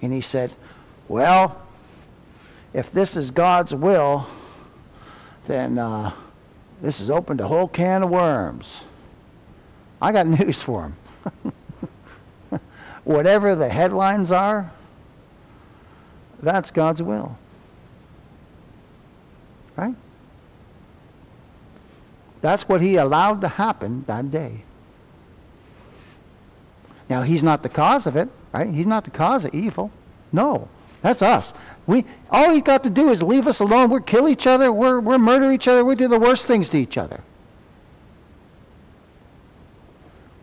[0.00, 0.52] And he said,
[1.08, 1.60] well,
[2.72, 4.26] if this is God's will,
[5.46, 6.12] then uh,
[6.80, 8.82] this has opened a whole can of worms.
[10.00, 11.50] I got news for him.
[13.04, 14.70] Whatever the headlines are,
[16.42, 17.36] that's God's will.
[19.76, 19.94] Right?
[22.40, 24.64] That's what he allowed to happen that day.
[27.08, 28.72] Now, he's not the cause of it, right?
[28.72, 29.90] He's not the cause of evil.
[30.32, 30.68] No,
[31.02, 31.52] that's us.
[31.86, 33.90] We, all he's got to do is leave us alone.
[33.90, 34.72] We'll kill each other.
[34.72, 35.84] We're, we're murder each other.
[35.84, 37.22] We do the worst things to each other.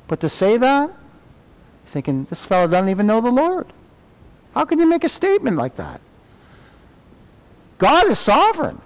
[0.07, 0.91] But to say that,
[1.85, 3.67] thinking, this fellow doesn't even know the Lord.
[4.53, 6.01] How can you make a statement like that?
[7.77, 8.81] God is sovereign.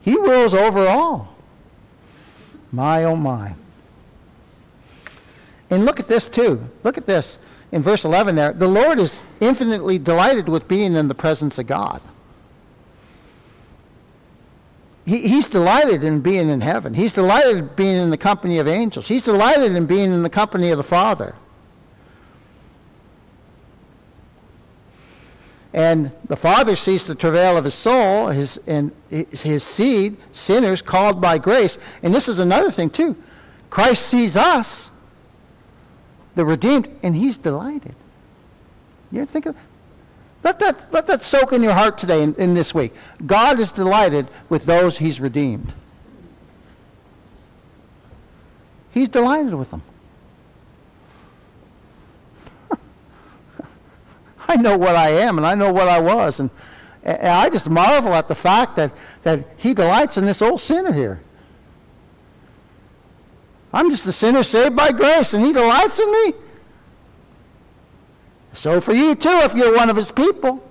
[0.00, 1.36] He rules over all.
[2.70, 3.54] My, oh my.
[5.70, 6.62] And look at this too.
[6.82, 7.38] Look at this
[7.72, 8.52] in verse 11 there.
[8.52, 12.00] The Lord is infinitely delighted with being in the presence of God.
[15.04, 16.94] He, he's delighted in being in heaven.
[16.94, 19.08] He's delighted in being in the company of angels.
[19.08, 21.34] He's delighted in being in the company of the Father.
[25.74, 31.20] And the Father sees the travail of his soul, his, and his, seed, sinners called
[31.20, 31.78] by grace.
[32.02, 33.16] And this is another thing, too.
[33.70, 34.90] Christ sees us,
[36.34, 37.94] the redeemed, and he's delighted.
[39.10, 39.56] You think of,
[40.44, 42.92] let that, let that soak in your heart today in, this week.
[43.24, 45.72] God is delighted with those he's redeemed.
[48.90, 49.82] He's delighted with them.
[54.48, 56.40] I know what I am and I know what I was.
[56.40, 56.50] And,
[57.04, 60.92] and I just marvel at the fact that, that he delights in this old sinner
[60.92, 61.20] here.
[63.72, 66.34] I'm just a sinner saved by grace, and he delights in me.
[68.52, 70.62] So for you too, if you're one of his people.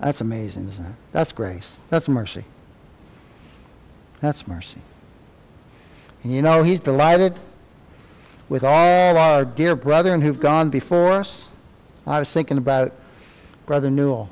[0.00, 0.94] That's amazing, isn't it?
[1.12, 1.82] That's grace.
[1.88, 2.44] That's mercy.
[4.20, 4.80] That's mercy.
[6.22, 7.38] And you know, he's delighted
[8.48, 11.48] with all our dear brethren who've gone before us.
[12.06, 12.92] I was thinking about
[13.66, 14.28] Brother Newell,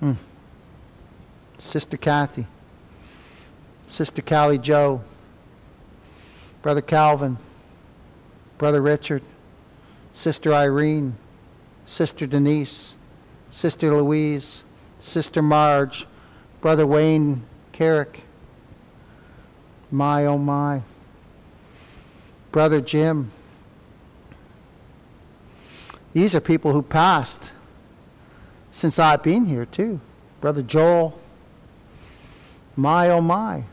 [0.00, 0.12] hmm.
[1.58, 2.46] Sister Kathy,
[3.86, 5.02] Sister Callie Joe,
[6.62, 7.36] Brother Calvin,
[8.62, 9.24] Brother Richard,
[10.12, 11.16] Sister Irene,
[11.84, 12.94] Sister Denise,
[13.50, 14.62] Sister Louise,
[15.00, 16.06] Sister Marge,
[16.60, 17.42] Brother Wayne
[17.72, 18.20] Carrick,
[19.90, 20.82] my oh my,
[22.52, 23.32] Brother Jim.
[26.12, 27.50] These are people who passed
[28.70, 30.00] since I've been here too.
[30.40, 31.18] Brother Joel,
[32.76, 33.64] my oh my.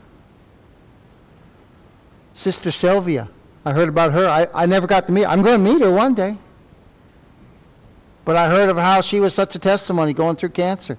[2.34, 3.30] Sister Sylvia.
[3.70, 4.28] I heard about her.
[4.28, 6.38] I, I never got to meet I'm going to meet her one day.
[8.26, 10.98] But I heard of how she was such a testimony going through cancer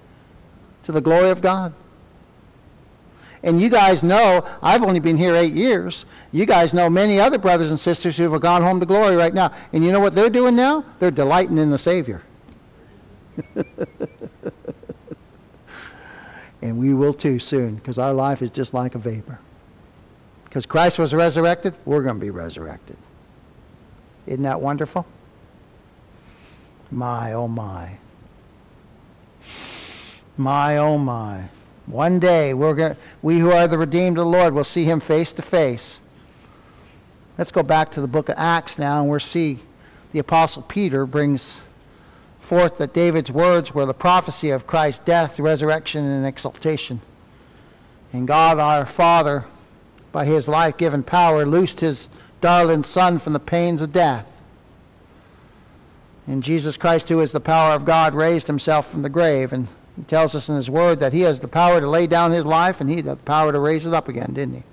[0.83, 1.73] to the glory of God.
[3.43, 6.05] And you guys know, I've only been here eight years.
[6.31, 9.33] You guys know many other brothers and sisters who have gone home to glory right
[9.33, 9.53] now.
[9.73, 10.85] And you know what they're doing now?
[10.99, 12.21] They're delighting in the Savior.
[16.61, 19.39] and we will too soon, because our life is just like a vapor.
[20.51, 22.97] Because Christ was resurrected, we're going to be resurrected.
[24.27, 25.05] Isn't that wonderful?
[26.91, 27.91] My, oh my.
[30.35, 31.45] My, oh my.
[31.85, 34.99] One day, we're going we who are the redeemed of the Lord will see him
[34.99, 36.01] face to face.
[37.37, 39.59] Let's go back to the book of Acts now, and we'll see
[40.11, 41.61] the Apostle Peter brings
[42.41, 46.99] forth that David's words were the prophecy of Christ's death, resurrection, and exaltation.
[48.11, 49.45] And God our Father
[50.11, 52.09] by his life given power, loosed his
[52.41, 54.25] darling Son from the pains of death.
[56.27, 59.53] And Jesus Christ, who is the power of God, raised himself from the grave.
[59.53, 62.31] And he tells us in his word that he has the power to lay down
[62.31, 64.63] his life and he had the power to raise it up again, didn't he?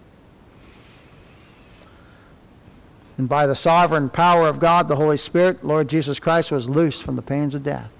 [3.16, 7.02] And by the sovereign power of God, the Holy Spirit, Lord Jesus Christ was loosed
[7.02, 7.90] from the pains of death.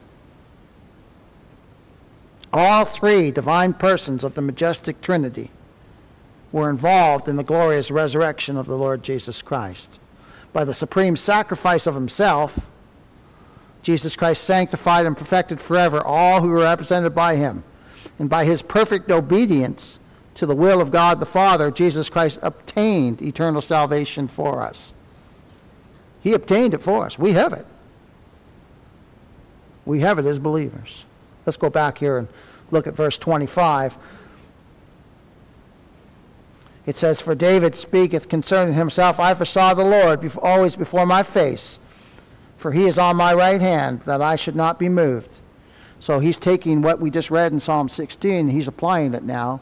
[2.53, 5.51] All three divine persons of the majestic Trinity
[6.53, 9.99] were involved in the glorious resurrection of the Lord Jesus Christ.
[10.53, 12.59] By the supreme sacrifice of himself,
[13.83, 17.65] Jesus Christ sanctified and perfected forever all who were represented by him.
[18.19, 20.01] And by his perfect obedience
[20.35, 24.93] to the will of God the Father, Jesus Christ obtained eternal salvation for us.
[26.21, 27.19] He obtained it for us.
[27.19, 27.67] We have it.
[29.85, 31.05] We have it as believers.
[31.47, 32.29] Let's go back here and
[32.71, 33.97] look at verse 25.
[36.89, 41.79] It says, For David speaketh concerning himself, I foresaw the Lord always before my face,
[42.57, 45.29] for he is on my right hand, that I should not be moved.
[46.01, 49.61] So he's taking what we just read in Psalm 16, he's applying it now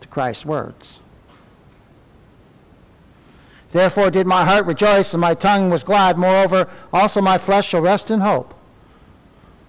[0.00, 1.00] to Christ's words.
[3.72, 6.16] Therefore did my heart rejoice, and my tongue was glad.
[6.16, 8.54] Moreover, also my flesh shall rest in hope.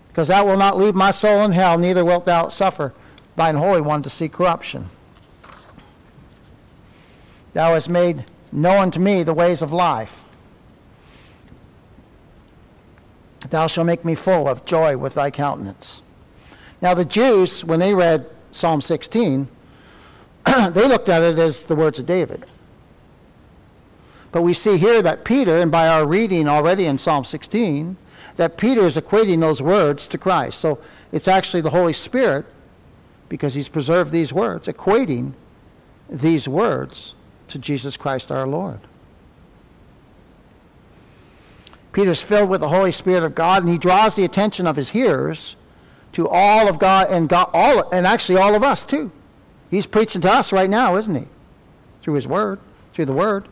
[0.08, 2.94] Because thou wilt not leave my soul in hell, neither wilt thou suffer
[3.36, 4.90] thine Holy One to see corruption.
[7.54, 10.24] Thou hast made known to me the ways of life.
[13.50, 16.02] Thou shalt make me full of joy with thy countenance.
[16.82, 19.48] Now, the Jews, when they read Psalm 16,
[20.46, 22.46] they looked at it as the words of David.
[24.32, 27.98] But we see here that Peter, and by our reading already in Psalm 16,
[28.36, 30.60] that Peter is equating those words to Christ.
[30.60, 30.80] So
[31.12, 32.46] it's actually the Holy Spirit,
[33.28, 35.34] because he's preserved these words, equating
[36.10, 37.16] these words
[37.50, 38.80] to Jesus Christ our Lord.
[41.92, 44.90] Peter's filled with the Holy Spirit of God, and he draws the attention of his
[44.90, 45.56] hearers
[46.14, 49.12] to all of God and God, all, and actually all of us too.
[49.70, 51.28] He's preaching to us right now, isn't he?
[52.02, 52.60] Through his word,
[52.94, 53.48] through the word.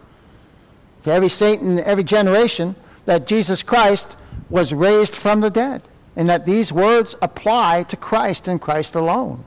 [1.03, 2.75] To every saint in every generation,
[3.05, 4.17] that Jesus Christ
[4.49, 5.83] was raised from the dead,
[6.15, 9.45] and that these words apply to Christ and Christ alone.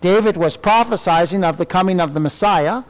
[0.00, 2.84] David was prophesying of the coming of the Messiah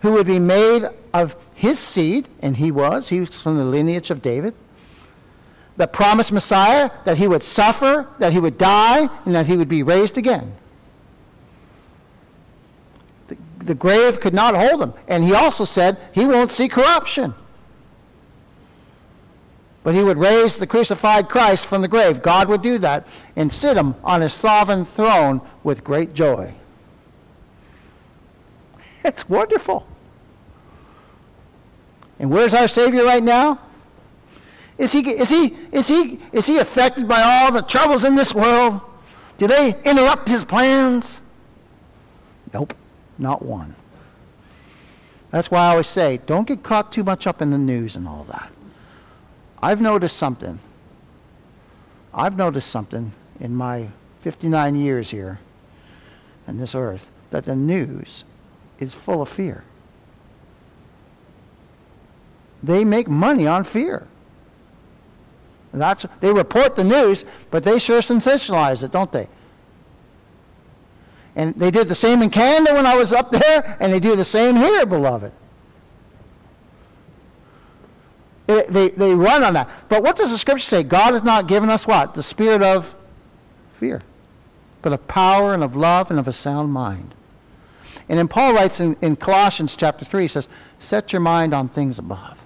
[0.00, 4.10] who would be made of his seed, and he was, he was from the lineage
[4.10, 4.54] of David.
[5.76, 9.68] The promised Messiah, that he would suffer, that he would die, and that he would
[9.68, 10.54] be raised again.
[13.28, 14.94] The, the grave could not hold him.
[15.08, 17.34] And he also said he won't see corruption.
[19.84, 22.22] But he would raise the crucified Christ from the grave.
[22.22, 26.54] God would do that and sit him on his sovereign throne with great joy.
[29.04, 29.86] It's wonderful.
[32.18, 33.60] And where's our Savior right now?
[34.76, 38.34] Is he, is, he, is, he, is he affected by all the troubles in this
[38.34, 38.80] world?
[39.38, 41.22] Do they interrupt his plans?
[42.52, 42.74] Nope,
[43.18, 43.74] not one.
[45.30, 48.08] That's why I always say, don't get caught too much up in the news and
[48.08, 48.50] all that.
[49.62, 50.58] I've noticed something.
[52.14, 53.88] I've noticed something in my
[54.22, 55.40] 59 years here
[56.46, 58.24] on this earth that the news
[58.78, 59.64] is full of fear.
[62.62, 64.06] They make money on fear.
[65.72, 69.28] That's, they report the news, but they sure sensationalize it, don't they?
[71.36, 74.16] And they did the same in Canada when I was up there, and they do
[74.16, 75.32] the same here, beloved.
[78.46, 79.68] They, they, they run on that.
[79.88, 80.82] But what does the scripture say?
[80.82, 82.14] God has not given us what?
[82.14, 82.94] The spirit of
[83.78, 84.00] fear,
[84.80, 87.14] but of power and of love and of a sound mind.
[88.08, 90.48] And then Paul writes in, in Colossians chapter 3, he says,
[90.78, 92.38] Set your mind on things above.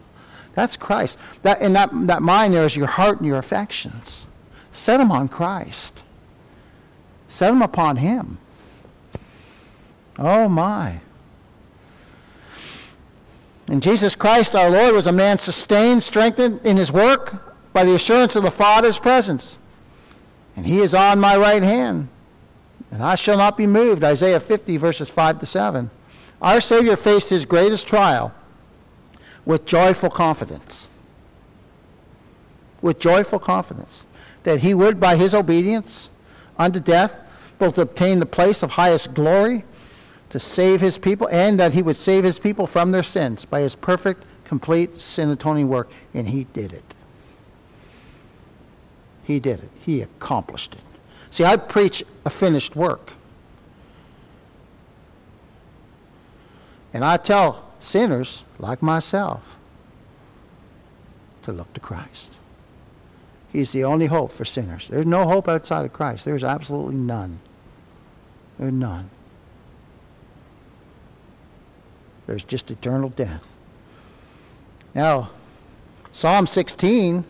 [0.55, 1.19] That's Christ.
[1.43, 4.27] That, and that, that mind there is your heart and your affections.
[4.73, 6.03] Set them on Christ.
[7.29, 8.39] Set them upon Him.
[10.19, 11.01] Oh, my.
[13.69, 17.95] And Jesus Christ, our Lord, was a man sustained, strengthened in his work by the
[17.95, 19.59] assurance of the Father's presence.
[20.57, 22.09] And he is on my right hand,
[22.93, 24.05] and I shall not be moved.
[24.05, 25.91] Isaiah 50, verses 5 to 7.
[26.43, 28.35] Our Savior faced his greatest trial
[29.47, 30.87] with joyful confidence.
[32.83, 34.07] With joyful confidence
[34.43, 36.11] that he would, by his obedience
[36.59, 37.23] unto death,
[37.59, 39.65] both obtain the place of highest glory
[40.29, 43.61] to save his people, and that he would save his people from their sins by
[43.61, 45.91] his perfect, complete, sin atoning work.
[46.13, 46.95] And he did it.
[49.25, 49.71] He did it.
[49.85, 50.92] He accomplished it.
[51.33, 53.15] See, I preach a finished work.
[56.93, 59.41] And I tell sinners like myself
[61.45, 62.35] to look to Christ.
[63.51, 64.89] He's the only hope for sinners.
[64.89, 66.27] There's no hope outside of Christ.
[66.27, 67.41] There's absolutely none.
[68.59, 69.09] There's none.
[72.27, 73.49] There's just eternal death.
[74.95, 75.31] Now,
[76.13, 77.25] Psalm 16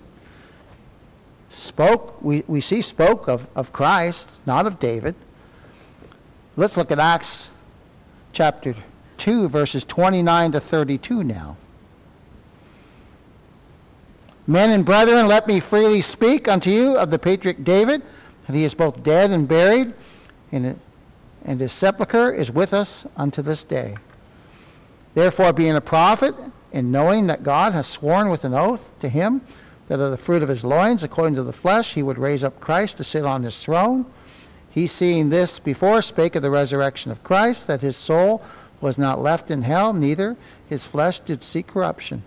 [1.53, 5.14] spoke, we, we see spoke of, of Christ, not of David.
[6.57, 7.50] Let's look at Acts
[8.32, 8.74] chapter
[9.18, 11.57] 2, verses 29 to 32 now.
[14.46, 18.03] Men and brethren, let me freely speak unto you of the patriarch David,
[18.46, 19.94] that he is both dead and buried,
[20.50, 20.78] and,
[21.44, 23.96] and his sepulchre is with us unto this day.
[25.14, 26.34] Therefore, being a prophet,
[26.72, 29.42] and knowing that God has sworn with an oath to him
[29.93, 32.61] that of the fruit of his loins, according to the flesh, he would raise up
[32.61, 34.07] Christ to sit on his throne,
[34.70, 38.43] he, seeing this before, spake of the resurrection of Christ, that his soul
[38.80, 40.36] was not left in hell, neither
[40.66, 42.22] his flesh did see corruption.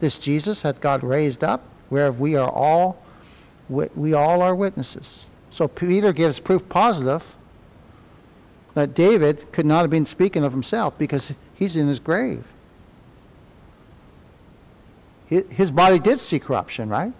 [0.00, 3.00] This Jesus hath God raised up, whereof we are all
[3.68, 5.26] we all are witnesses.
[5.50, 7.24] So Peter gives proof positive
[8.74, 12.44] that David could not have been speaking of himself because he's in his grave.
[15.28, 17.12] His body did see corruption, right?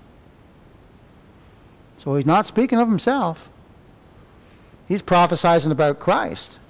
[1.99, 3.49] So he's not speaking of himself.
[4.87, 6.61] He's prophesying about Christ.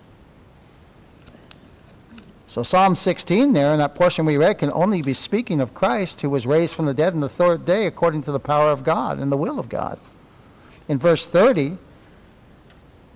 [2.46, 6.22] So Psalm 16 there, in that portion we read, can only be speaking of Christ
[6.22, 8.82] who was raised from the dead on the third day according to the power of
[8.82, 9.98] God and the will of God.
[10.88, 11.78] In verse 30, in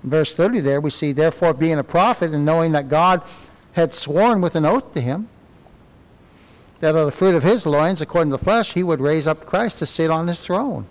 [0.04, 3.22] verse 30 there, we see, therefore being a prophet and knowing that God
[3.72, 5.28] had sworn with an oath to him,
[6.80, 9.46] that of the fruit of his loins, according to the flesh, he would raise up
[9.46, 10.86] Christ to sit on his throne.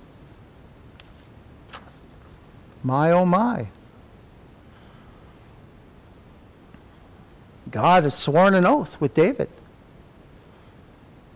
[2.83, 3.67] My, oh my.
[7.69, 9.49] God had sworn an oath with David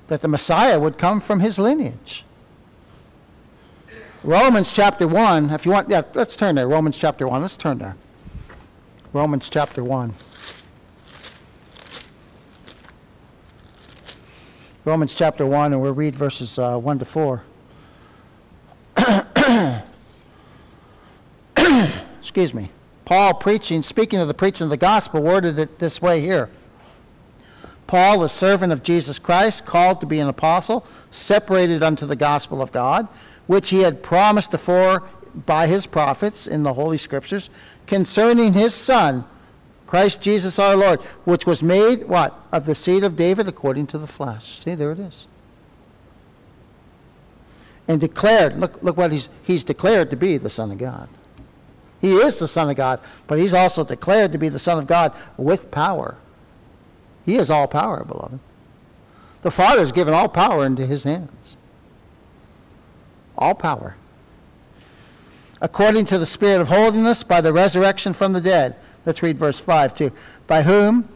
[0.07, 2.23] that the Messiah would come from his lineage.
[4.23, 6.67] Romans chapter 1, if you want, yeah, let's turn there.
[6.67, 7.95] Romans chapter 1, let's turn there.
[9.11, 10.13] Romans chapter 1.
[14.85, 17.43] Romans chapter 1, and we'll read verses uh, 1 to 4.
[22.19, 22.69] Excuse me.
[23.05, 26.49] Paul preaching, speaking of the preaching of the gospel, worded it this way here.
[27.87, 32.61] Paul, a servant of Jesus Christ, called to be an apostle, separated unto the gospel
[32.61, 33.07] of God,
[33.47, 35.03] which he had promised afore
[35.33, 37.49] by his prophets in the Holy Scriptures,
[37.87, 39.23] concerning his Son,
[39.93, 42.33] Christ Jesus our Lord, which was made, what?
[42.51, 44.63] Of the seed of David according to the flesh.
[44.63, 45.27] See, there it is.
[47.87, 51.09] and declared, look, look what he's, he's declared to be the Son of God.
[52.01, 54.87] He is the Son of God, but he's also declared to be the Son of
[54.87, 56.17] God with power.
[57.25, 58.39] He has all power, beloved.
[59.41, 61.57] The Father has given all power into his hands.
[63.37, 63.95] All power.
[65.61, 68.75] According to the Spirit of holiness, by the resurrection from the dead.
[69.05, 70.11] Let's read verse 5 too.
[70.47, 71.09] By whom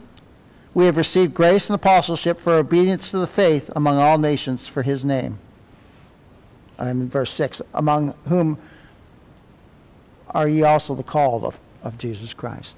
[0.74, 4.82] we have received grace and apostleship for obedience to the faith among all nations for
[4.82, 5.38] his name.
[6.78, 8.58] And verse 6 Among whom
[10.30, 12.76] are ye also the called of, of Jesus Christ.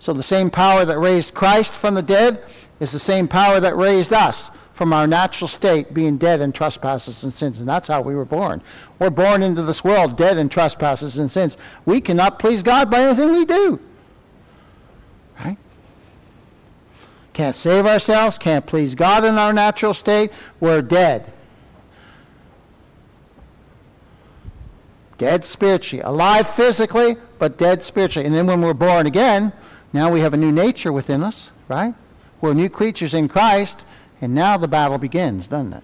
[0.00, 2.42] So the same power that raised Christ from the dead
[2.80, 7.24] is the same power that raised us from our natural state, being dead in trespasses
[7.24, 7.58] and sins.
[7.58, 8.62] And that's how we were born.
[9.00, 11.56] We're born into this world dead in trespasses and sins.
[11.84, 13.80] We cannot please God by anything we do.
[15.40, 15.58] Right?
[17.32, 20.30] Can't save ourselves, can't please God in our natural state.
[20.60, 21.32] We're dead.
[25.18, 26.04] Dead spiritually.
[26.04, 28.26] Alive physically, but dead spiritually.
[28.26, 29.52] And then when we're born again,
[29.92, 31.94] now we have a new nature within us, right?
[32.40, 33.84] We're new creatures in Christ,
[34.20, 35.82] and now the battle begins, doesn't it?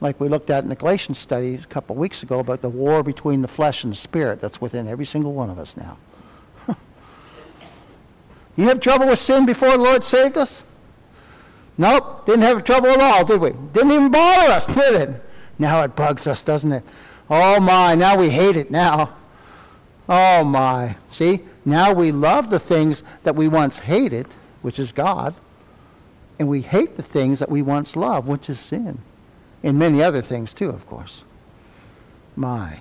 [0.00, 2.68] Like we looked at in the Galatians study a couple of weeks ago about the
[2.68, 5.96] war between the flesh and the spirit that's within every single one of us now.
[8.56, 10.64] you have trouble with sin before the Lord saved us?
[11.78, 13.50] Nope, didn't have trouble at all, did we?
[13.72, 15.22] Didn't even bother us, did it?
[15.58, 16.84] Now it bugs us, doesn't it?
[17.30, 19.14] Oh my, now we hate it now.
[20.08, 20.96] Oh my.
[21.08, 24.26] See, now we love the things that we once hated,
[24.62, 25.34] which is God,
[26.42, 28.98] and we hate the things that we once loved, which is sin.
[29.62, 31.22] And many other things too, of course.
[32.34, 32.80] My.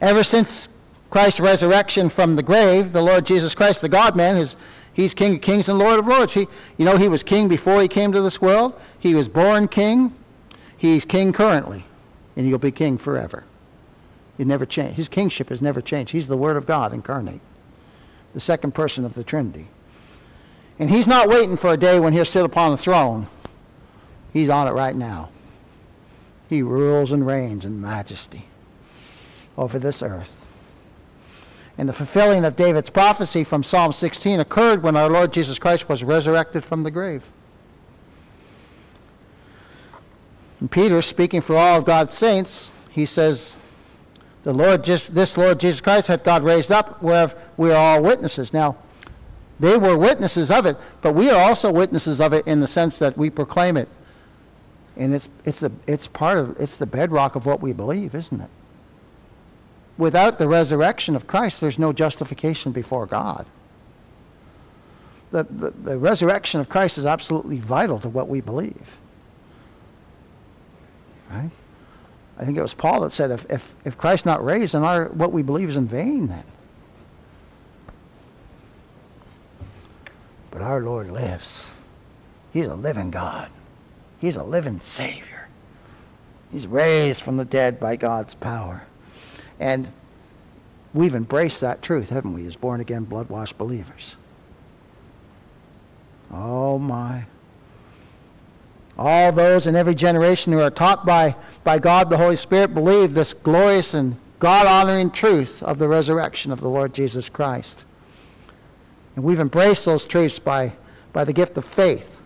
[0.00, 0.70] Ever since
[1.10, 4.56] Christ's resurrection from the grave, the Lord Jesus Christ, the God man, is
[4.94, 6.32] he's King of Kings and Lord of Lords.
[6.32, 6.48] He,
[6.78, 8.72] you know, he was king before he came to this world.
[8.98, 10.14] He was born king.
[10.78, 11.84] He's king currently
[12.36, 13.44] and he'll be king forever.
[14.38, 14.96] He never changed.
[14.96, 16.12] His kingship has never changed.
[16.12, 17.42] He's the Word of God incarnate,
[18.32, 19.68] the second person of the Trinity.
[20.80, 23.28] And he's not waiting for a day when he'll sit upon the throne.
[24.32, 25.28] He's on it right now.
[26.48, 28.46] He rules and reigns in majesty
[29.58, 30.32] over this earth.
[31.76, 35.88] And the fulfilling of David's prophecy from Psalm 16 occurred when our Lord Jesus Christ
[35.88, 37.24] was resurrected from the grave.
[40.60, 43.54] And Peter, speaking for all of God's saints, he says,
[44.44, 48.02] the Lord just, this Lord Jesus Christ hath God raised up, whereof we are all
[48.02, 48.54] witnesses.
[48.54, 48.76] Now,
[49.60, 52.98] they were witnesses of it, but we are also witnesses of it in the sense
[52.98, 53.88] that we proclaim it.
[54.96, 58.40] And it's, it's, a, it's part of, it's the bedrock of what we believe, isn't
[58.40, 58.48] it?
[59.98, 63.44] Without the resurrection of Christ, there's no justification before God.
[65.30, 68.98] The, the, the resurrection of Christ is absolutely vital to what we believe.
[71.30, 71.50] Right?
[72.38, 75.06] I think it was Paul that said, if, if, if Christ's not raised, then our,
[75.10, 76.44] what we believe is in vain then.
[80.50, 81.72] But our Lord lives.
[82.52, 83.50] He's a living God.
[84.18, 85.48] He's a living Savior.
[86.50, 88.82] He's raised from the dead by God's power.
[89.60, 89.92] And
[90.92, 94.16] we've embraced that truth, haven't we, as born again, blood washed believers?
[96.32, 97.26] Oh, my
[99.00, 101.34] all those in every generation who are taught by,
[101.64, 106.52] by God the Holy Spirit believe this glorious and God honoring truth of the resurrection
[106.52, 107.86] of the Lord Jesus Christ.
[109.16, 110.72] And we've embraced those truths by,
[111.12, 112.20] by the gift of faith.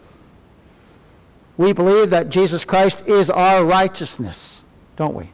[1.57, 4.63] We believe that Jesus Christ is our righteousness,
[4.97, 5.31] don't we?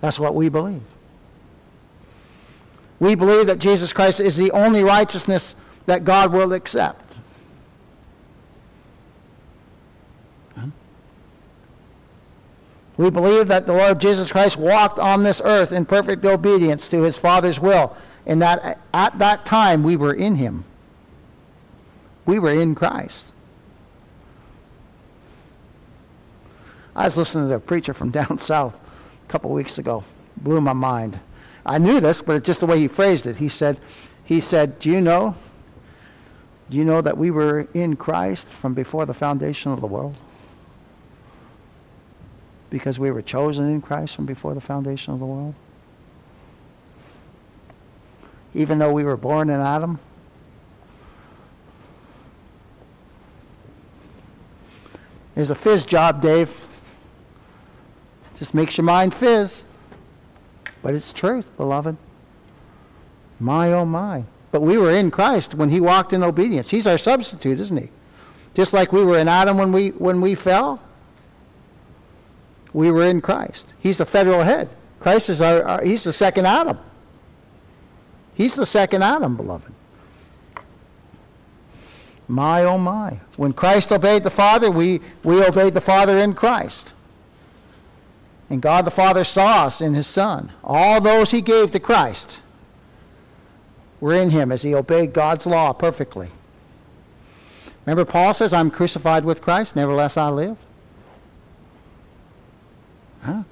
[0.00, 0.82] That's what we believe.
[3.00, 5.54] We believe that Jesus Christ is the only righteousness
[5.86, 7.06] that God will accept.
[12.96, 17.02] We believe that the Lord Jesus Christ walked on this earth in perfect obedience to
[17.02, 17.94] his Father's will,
[18.26, 20.64] and that at that time we were in him.
[22.24, 23.32] We were in Christ.
[26.94, 28.80] I was listening to a preacher from down south
[29.24, 30.04] a couple weeks ago.
[30.36, 31.20] Blew my mind.
[31.64, 33.36] I knew this, but it's just the way he phrased it.
[33.36, 33.80] He said,
[34.24, 35.34] he said, Do you know?
[36.68, 40.16] Do you know that we were in Christ from before the foundation of the world?
[42.70, 45.54] because we were chosen in Christ from before the foundation of the world?
[48.56, 49.98] Even though we were born in Adam?
[55.34, 56.50] There's a fizz job, Dave.
[58.34, 59.64] Just makes your mind fizz.
[60.82, 61.98] But it's truth, beloved.
[63.38, 64.24] My, oh, my.
[64.50, 66.70] But we were in Christ when he walked in obedience.
[66.70, 67.90] He's our substitute, isn't he?
[68.54, 70.80] Just like we were in Adam when we, when we fell,
[72.72, 73.74] we were in Christ.
[73.78, 74.70] He's the federal head.
[75.00, 76.78] Christ is our, our he's the second Adam.
[78.36, 79.72] He's the second Adam, beloved.
[82.28, 83.18] My, oh my.
[83.36, 86.92] When Christ obeyed the Father, we, we obeyed the Father in Christ.
[88.50, 90.52] And God the Father saw us in his Son.
[90.62, 92.40] All those he gave to Christ
[94.00, 96.28] were in him as he obeyed God's law perfectly.
[97.86, 100.58] Remember, Paul says, I'm crucified with Christ, nevertheless I live.
[103.22, 103.44] Huh?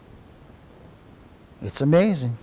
[1.62, 2.36] It's amazing.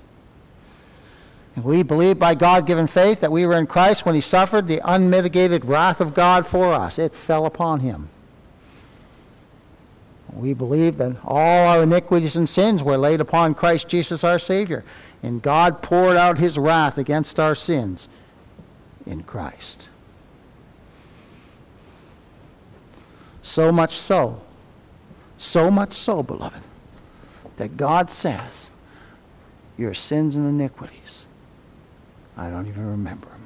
[1.55, 4.81] We believe by God given faith that we were in Christ when he suffered the
[4.83, 6.97] unmitigated wrath of God for us.
[6.97, 8.09] It fell upon him.
[10.33, 14.85] We believe that all our iniquities and sins were laid upon Christ Jesus our Savior.
[15.21, 18.07] And God poured out his wrath against our sins
[19.05, 19.89] in Christ.
[23.41, 24.41] So much so,
[25.37, 26.63] so much so, beloved,
[27.57, 28.71] that God says,
[29.77, 31.25] Your sins and iniquities
[32.37, 33.45] I don't even remember him.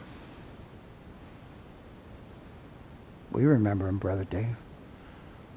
[3.32, 4.56] We remember him, Brother Dave.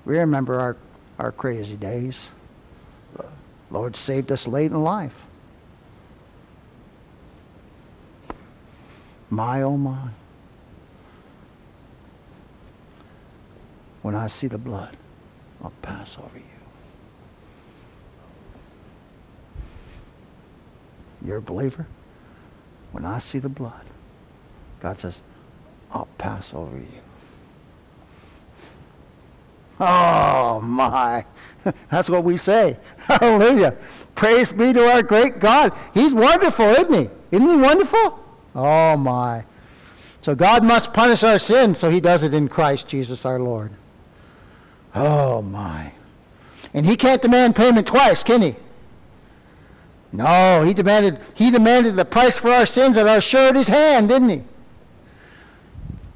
[0.05, 0.77] We remember our,
[1.19, 2.31] our crazy days.
[3.71, 5.15] Lord saved us late in life.
[9.31, 10.09] My, oh my.
[14.03, 14.97] When I see the blood,
[15.63, 16.45] I'll pass over you.
[21.25, 21.87] You're a believer?
[22.93, 23.85] When I see the blood,
[24.81, 25.23] God says,
[25.93, 26.87] I'll pass over you.
[29.81, 31.25] Oh, my.
[31.91, 32.77] That's what we say.
[32.99, 33.77] Hallelujah.
[34.15, 35.73] Praise be to our great God.
[35.95, 37.11] He's wonderful, isn't he?
[37.31, 38.25] Isn't he wonderful?
[38.55, 39.45] Oh, my.
[40.21, 43.73] So God must punish our sins, so he does it in Christ Jesus our Lord.
[44.95, 45.93] Oh, my.
[46.75, 48.57] And he can't demand payment twice, can he?
[50.13, 54.29] No, he demanded, he demanded the price for our sins at our surety's hand, didn't
[54.31, 54.43] he?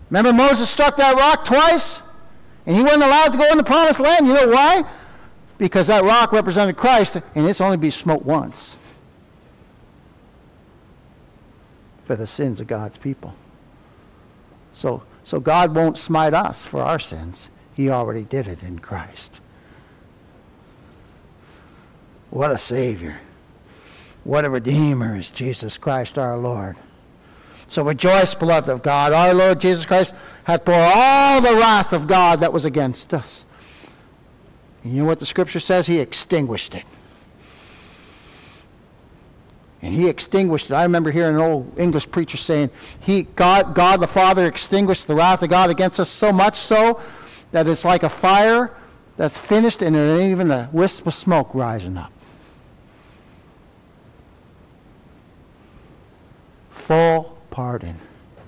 [0.09, 2.03] Remember Moses struck that rock twice?
[2.67, 4.27] And he wasn't allowed to go in the promised land.
[4.27, 4.85] You know why?
[5.59, 8.77] Because that rock represented Christ, and it's only be smote once
[12.05, 13.35] for the sins of God's people.
[14.73, 17.51] So, so God won't smite us for our sins.
[17.75, 19.41] He already did it in Christ.
[22.31, 23.21] What a Savior.
[24.25, 26.77] What a Redeemer is Jesus Christ our Lord.
[27.67, 29.13] So rejoice, beloved of God.
[29.13, 30.15] Our Lord Jesus Christ
[30.45, 33.47] hath bore all the wrath of God that was against us.
[34.85, 35.87] And you know what the scripture says?
[35.87, 36.85] He extinguished it.
[39.81, 40.75] And he extinguished it.
[40.75, 42.71] I remember hearing an old English preacher saying,
[43.01, 47.01] he, God, God the Father extinguished the wrath of God against us so much so
[47.51, 48.71] that it's like a fire
[49.17, 52.12] that's finished and there ain't even a wisp of smoke rising up.
[56.93, 57.99] Full pardon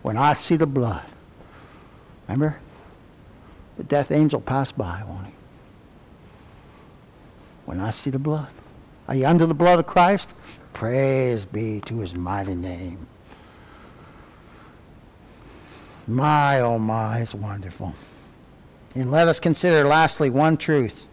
[0.02, 1.06] when I see the blood.
[2.28, 2.58] Remember?
[3.78, 5.32] The death angel passed by, won't he?
[7.64, 8.50] When I see the blood.
[9.08, 10.34] Are you under the blood of Christ?
[10.74, 13.06] Praise be to his mighty name.
[16.06, 17.94] My, oh my, it's wonderful.
[18.94, 21.06] And let us consider lastly one truth.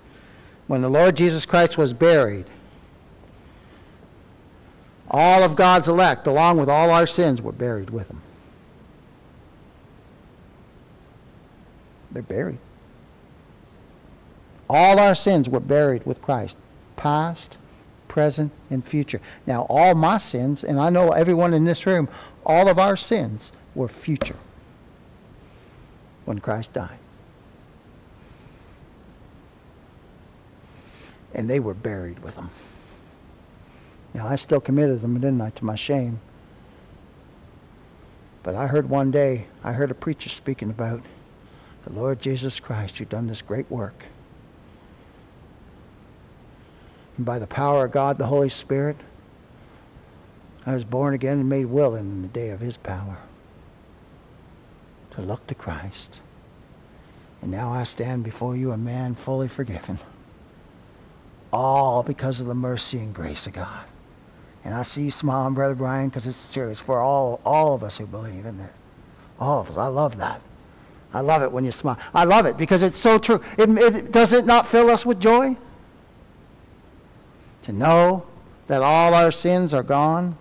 [0.67, 2.45] When the Lord Jesus Christ was buried,
[5.11, 8.21] all of God's elect, along with all our sins, were buried with him.
[12.11, 12.59] They're buried.
[14.69, 16.55] All our sins were buried with Christ,
[16.95, 17.57] past,
[18.07, 19.19] present, and future.
[19.45, 22.07] Now, all my sins, and I know everyone in this room,
[22.45, 24.37] all of our sins were future
[26.23, 26.97] when Christ died.
[31.33, 32.49] And they were buried with him.
[34.13, 36.19] Now, I still committed them, didn't I, to my shame.
[38.43, 41.01] But I heard one day, I heard a preacher speaking about
[41.85, 44.05] the Lord Jesus Christ who done this great work.
[47.17, 48.97] And by the power of God, the Holy Spirit,
[50.65, 53.17] I was born again and made willing in the day of his power
[55.11, 56.19] to look to Christ.
[57.41, 59.99] And now I stand before you a man fully forgiven.
[61.51, 63.85] All because of the mercy and grace of God.
[64.63, 66.69] And I see you smiling, Brother Brian, because it's true.
[66.69, 68.71] It's for all, all of us who believe in it.
[69.39, 69.77] All of us.
[69.77, 70.41] I love that.
[71.13, 71.97] I love it when you smile.
[72.13, 73.41] I love it because it's so true.
[73.57, 75.57] It, it, does it not fill us with joy?
[77.63, 78.25] To know
[78.67, 80.37] that all our sins are gone.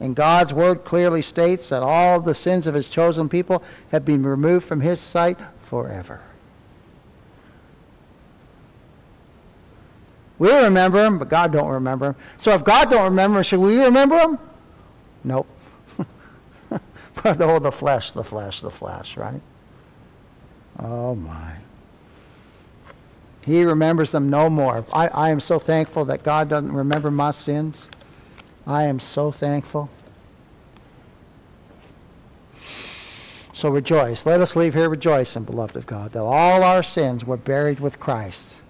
[0.00, 4.24] And God's word clearly states that all the sins of his chosen people have been
[4.24, 6.20] removed from his sight forever.
[10.38, 12.16] We remember them, but God don't remember them.
[12.38, 14.38] So if God don't remember, should we remember them?
[15.22, 15.46] Nope.
[16.68, 19.40] but oh, the flesh, the flesh, the flesh, right?
[20.78, 21.56] Oh my.
[23.44, 24.84] He remembers them no more.
[24.92, 27.88] I, I am so thankful that God doesn't remember my sins.
[28.66, 29.90] I am so thankful.
[33.52, 34.26] So rejoice.
[34.26, 38.00] Let us leave here rejoicing, beloved of God, that all our sins were buried with
[38.00, 38.60] Christ.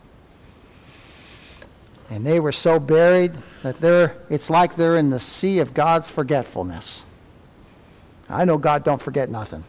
[2.11, 3.33] And they were so buried
[3.63, 7.05] that they're, it's like they're in the sea of God's forgetfulness.
[8.29, 9.65] I know God don't forget nothing.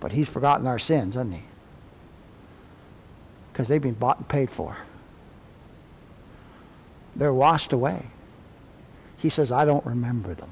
[0.00, 1.42] But he's forgotten our sins, hasn't he?
[3.52, 4.76] Because they've been bought and paid for.
[7.14, 8.06] They're washed away.
[9.18, 10.48] He says, I don't remember them.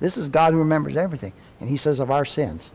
[0.00, 1.32] This is God who remembers everything.
[1.60, 2.72] And he says of our sins,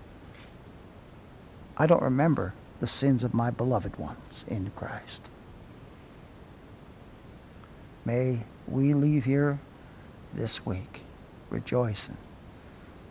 [1.77, 5.29] I don't remember the sins of my beloved ones in Christ.
[8.05, 9.59] May we leave here
[10.33, 11.01] this week
[11.49, 12.17] rejoicing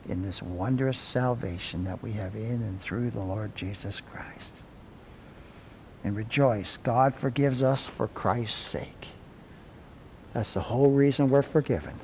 [0.08, 4.64] in this wondrous salvation that we have in and through the Lord Jesus Christ.
[6.02, 9.08] And rejoice, God forgives us for Christ's sake.
[10.32, 11.94] That's the whole reason we're forgiven,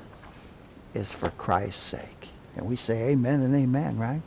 [0.93, 2.29] is for Christ's sake.
[2.55, 4.21] And we say amen and amen, right?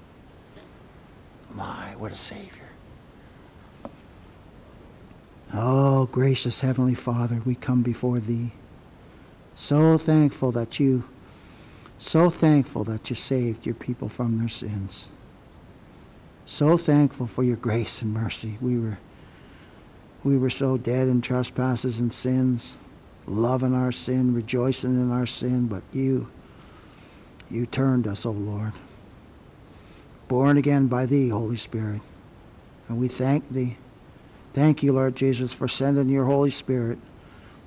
[1.55, 2.70] My, what a Savior.
[5.53, 8.53] Oh, gracious Heavenly Father, we come before Thee.
[9.57, 11.05] So thankful that you,
[11.99, 15.09] so thankful that you saved your people from their sins.
[16.47, 18.59] So thankful for your grace and mercy.
[18.61, 18.99] We were,
[20.23, 22.77] we were so dead in trespasses and sins,
[23.27, 26.31] loving our sin, rejoicing in our sin, but you,
[27.51, 28.73] you turned us, O Lord.
[30.29, 32.01] Born again by Thee, Holy Spirit.
[32.89, 33.77] And we thank Thee.
[34.53, 36.99] Thank you, Lord Jesus, for sending your Holy Spirit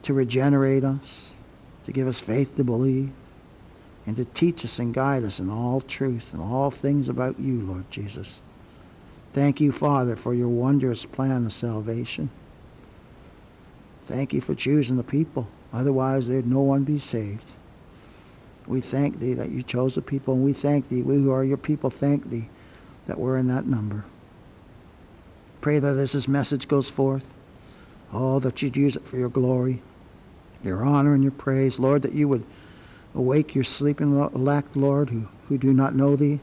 [0.04, 1.32] to regenerate us,
[1.86, 3.12] to give us faith to believe,
[4.06, 7.62] and to teach us and guide us in all truth and all things about you,
[7.62, 8.42] Lord Jesus.
[9.32, 12.30] Thank you, Father, for your wondrous plan of salvation.
[14.08, 15.48] Thank you for choosing the people.
[15.72, 17.46] Otherwise, there'd no one be saved.
[18.68, 21.44] We thank thee that you chose the people, and we thank thee, we who are
[21.44, 22.50] your people, thank thee
[23.08, 24.06] that we're in that number.
[25.64, 27.26] Pray that as this message goes forth,
[28.12, 29.82] oh, that you'd use it for your glory,
[30.62, 31.80] your honor, and your praise.
[31.80, 32.44] Lord, that you would
[33.16, 36.42] awake your sleeping elect, Lord, who, who do not know thee.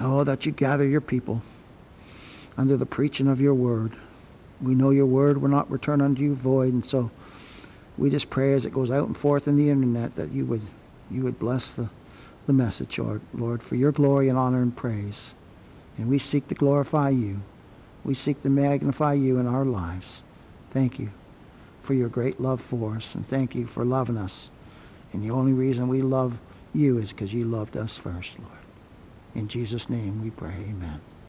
[0.00, 1.40] Oh, that you gather your people
[2.56, 3.92] under the preaching of your word.
[4.60, 7.12] We know your word will not return unto you void, and so
[7.96, 10.62] we just pray as it goes out and forth in the internet that you would
[11.12, 11.88] you would bless the,
[12.48, 15.32] the message, Lord, Lord, for your glory and honor and praise.
[15.98, 17.42] And we seek to glorify you.
[18.04, 20.22] We seek to magnify you in our lives.
[20.70, 21.10] Thank you
[21.82, 24.50] for your great love for us, and thank you for loving us.
[25.12, 26.38] And the only reason we love
[26.74, 28.50] you is because you loved us first, Lord.
[29.34, 31.00] In Jesus' name we pray, amen.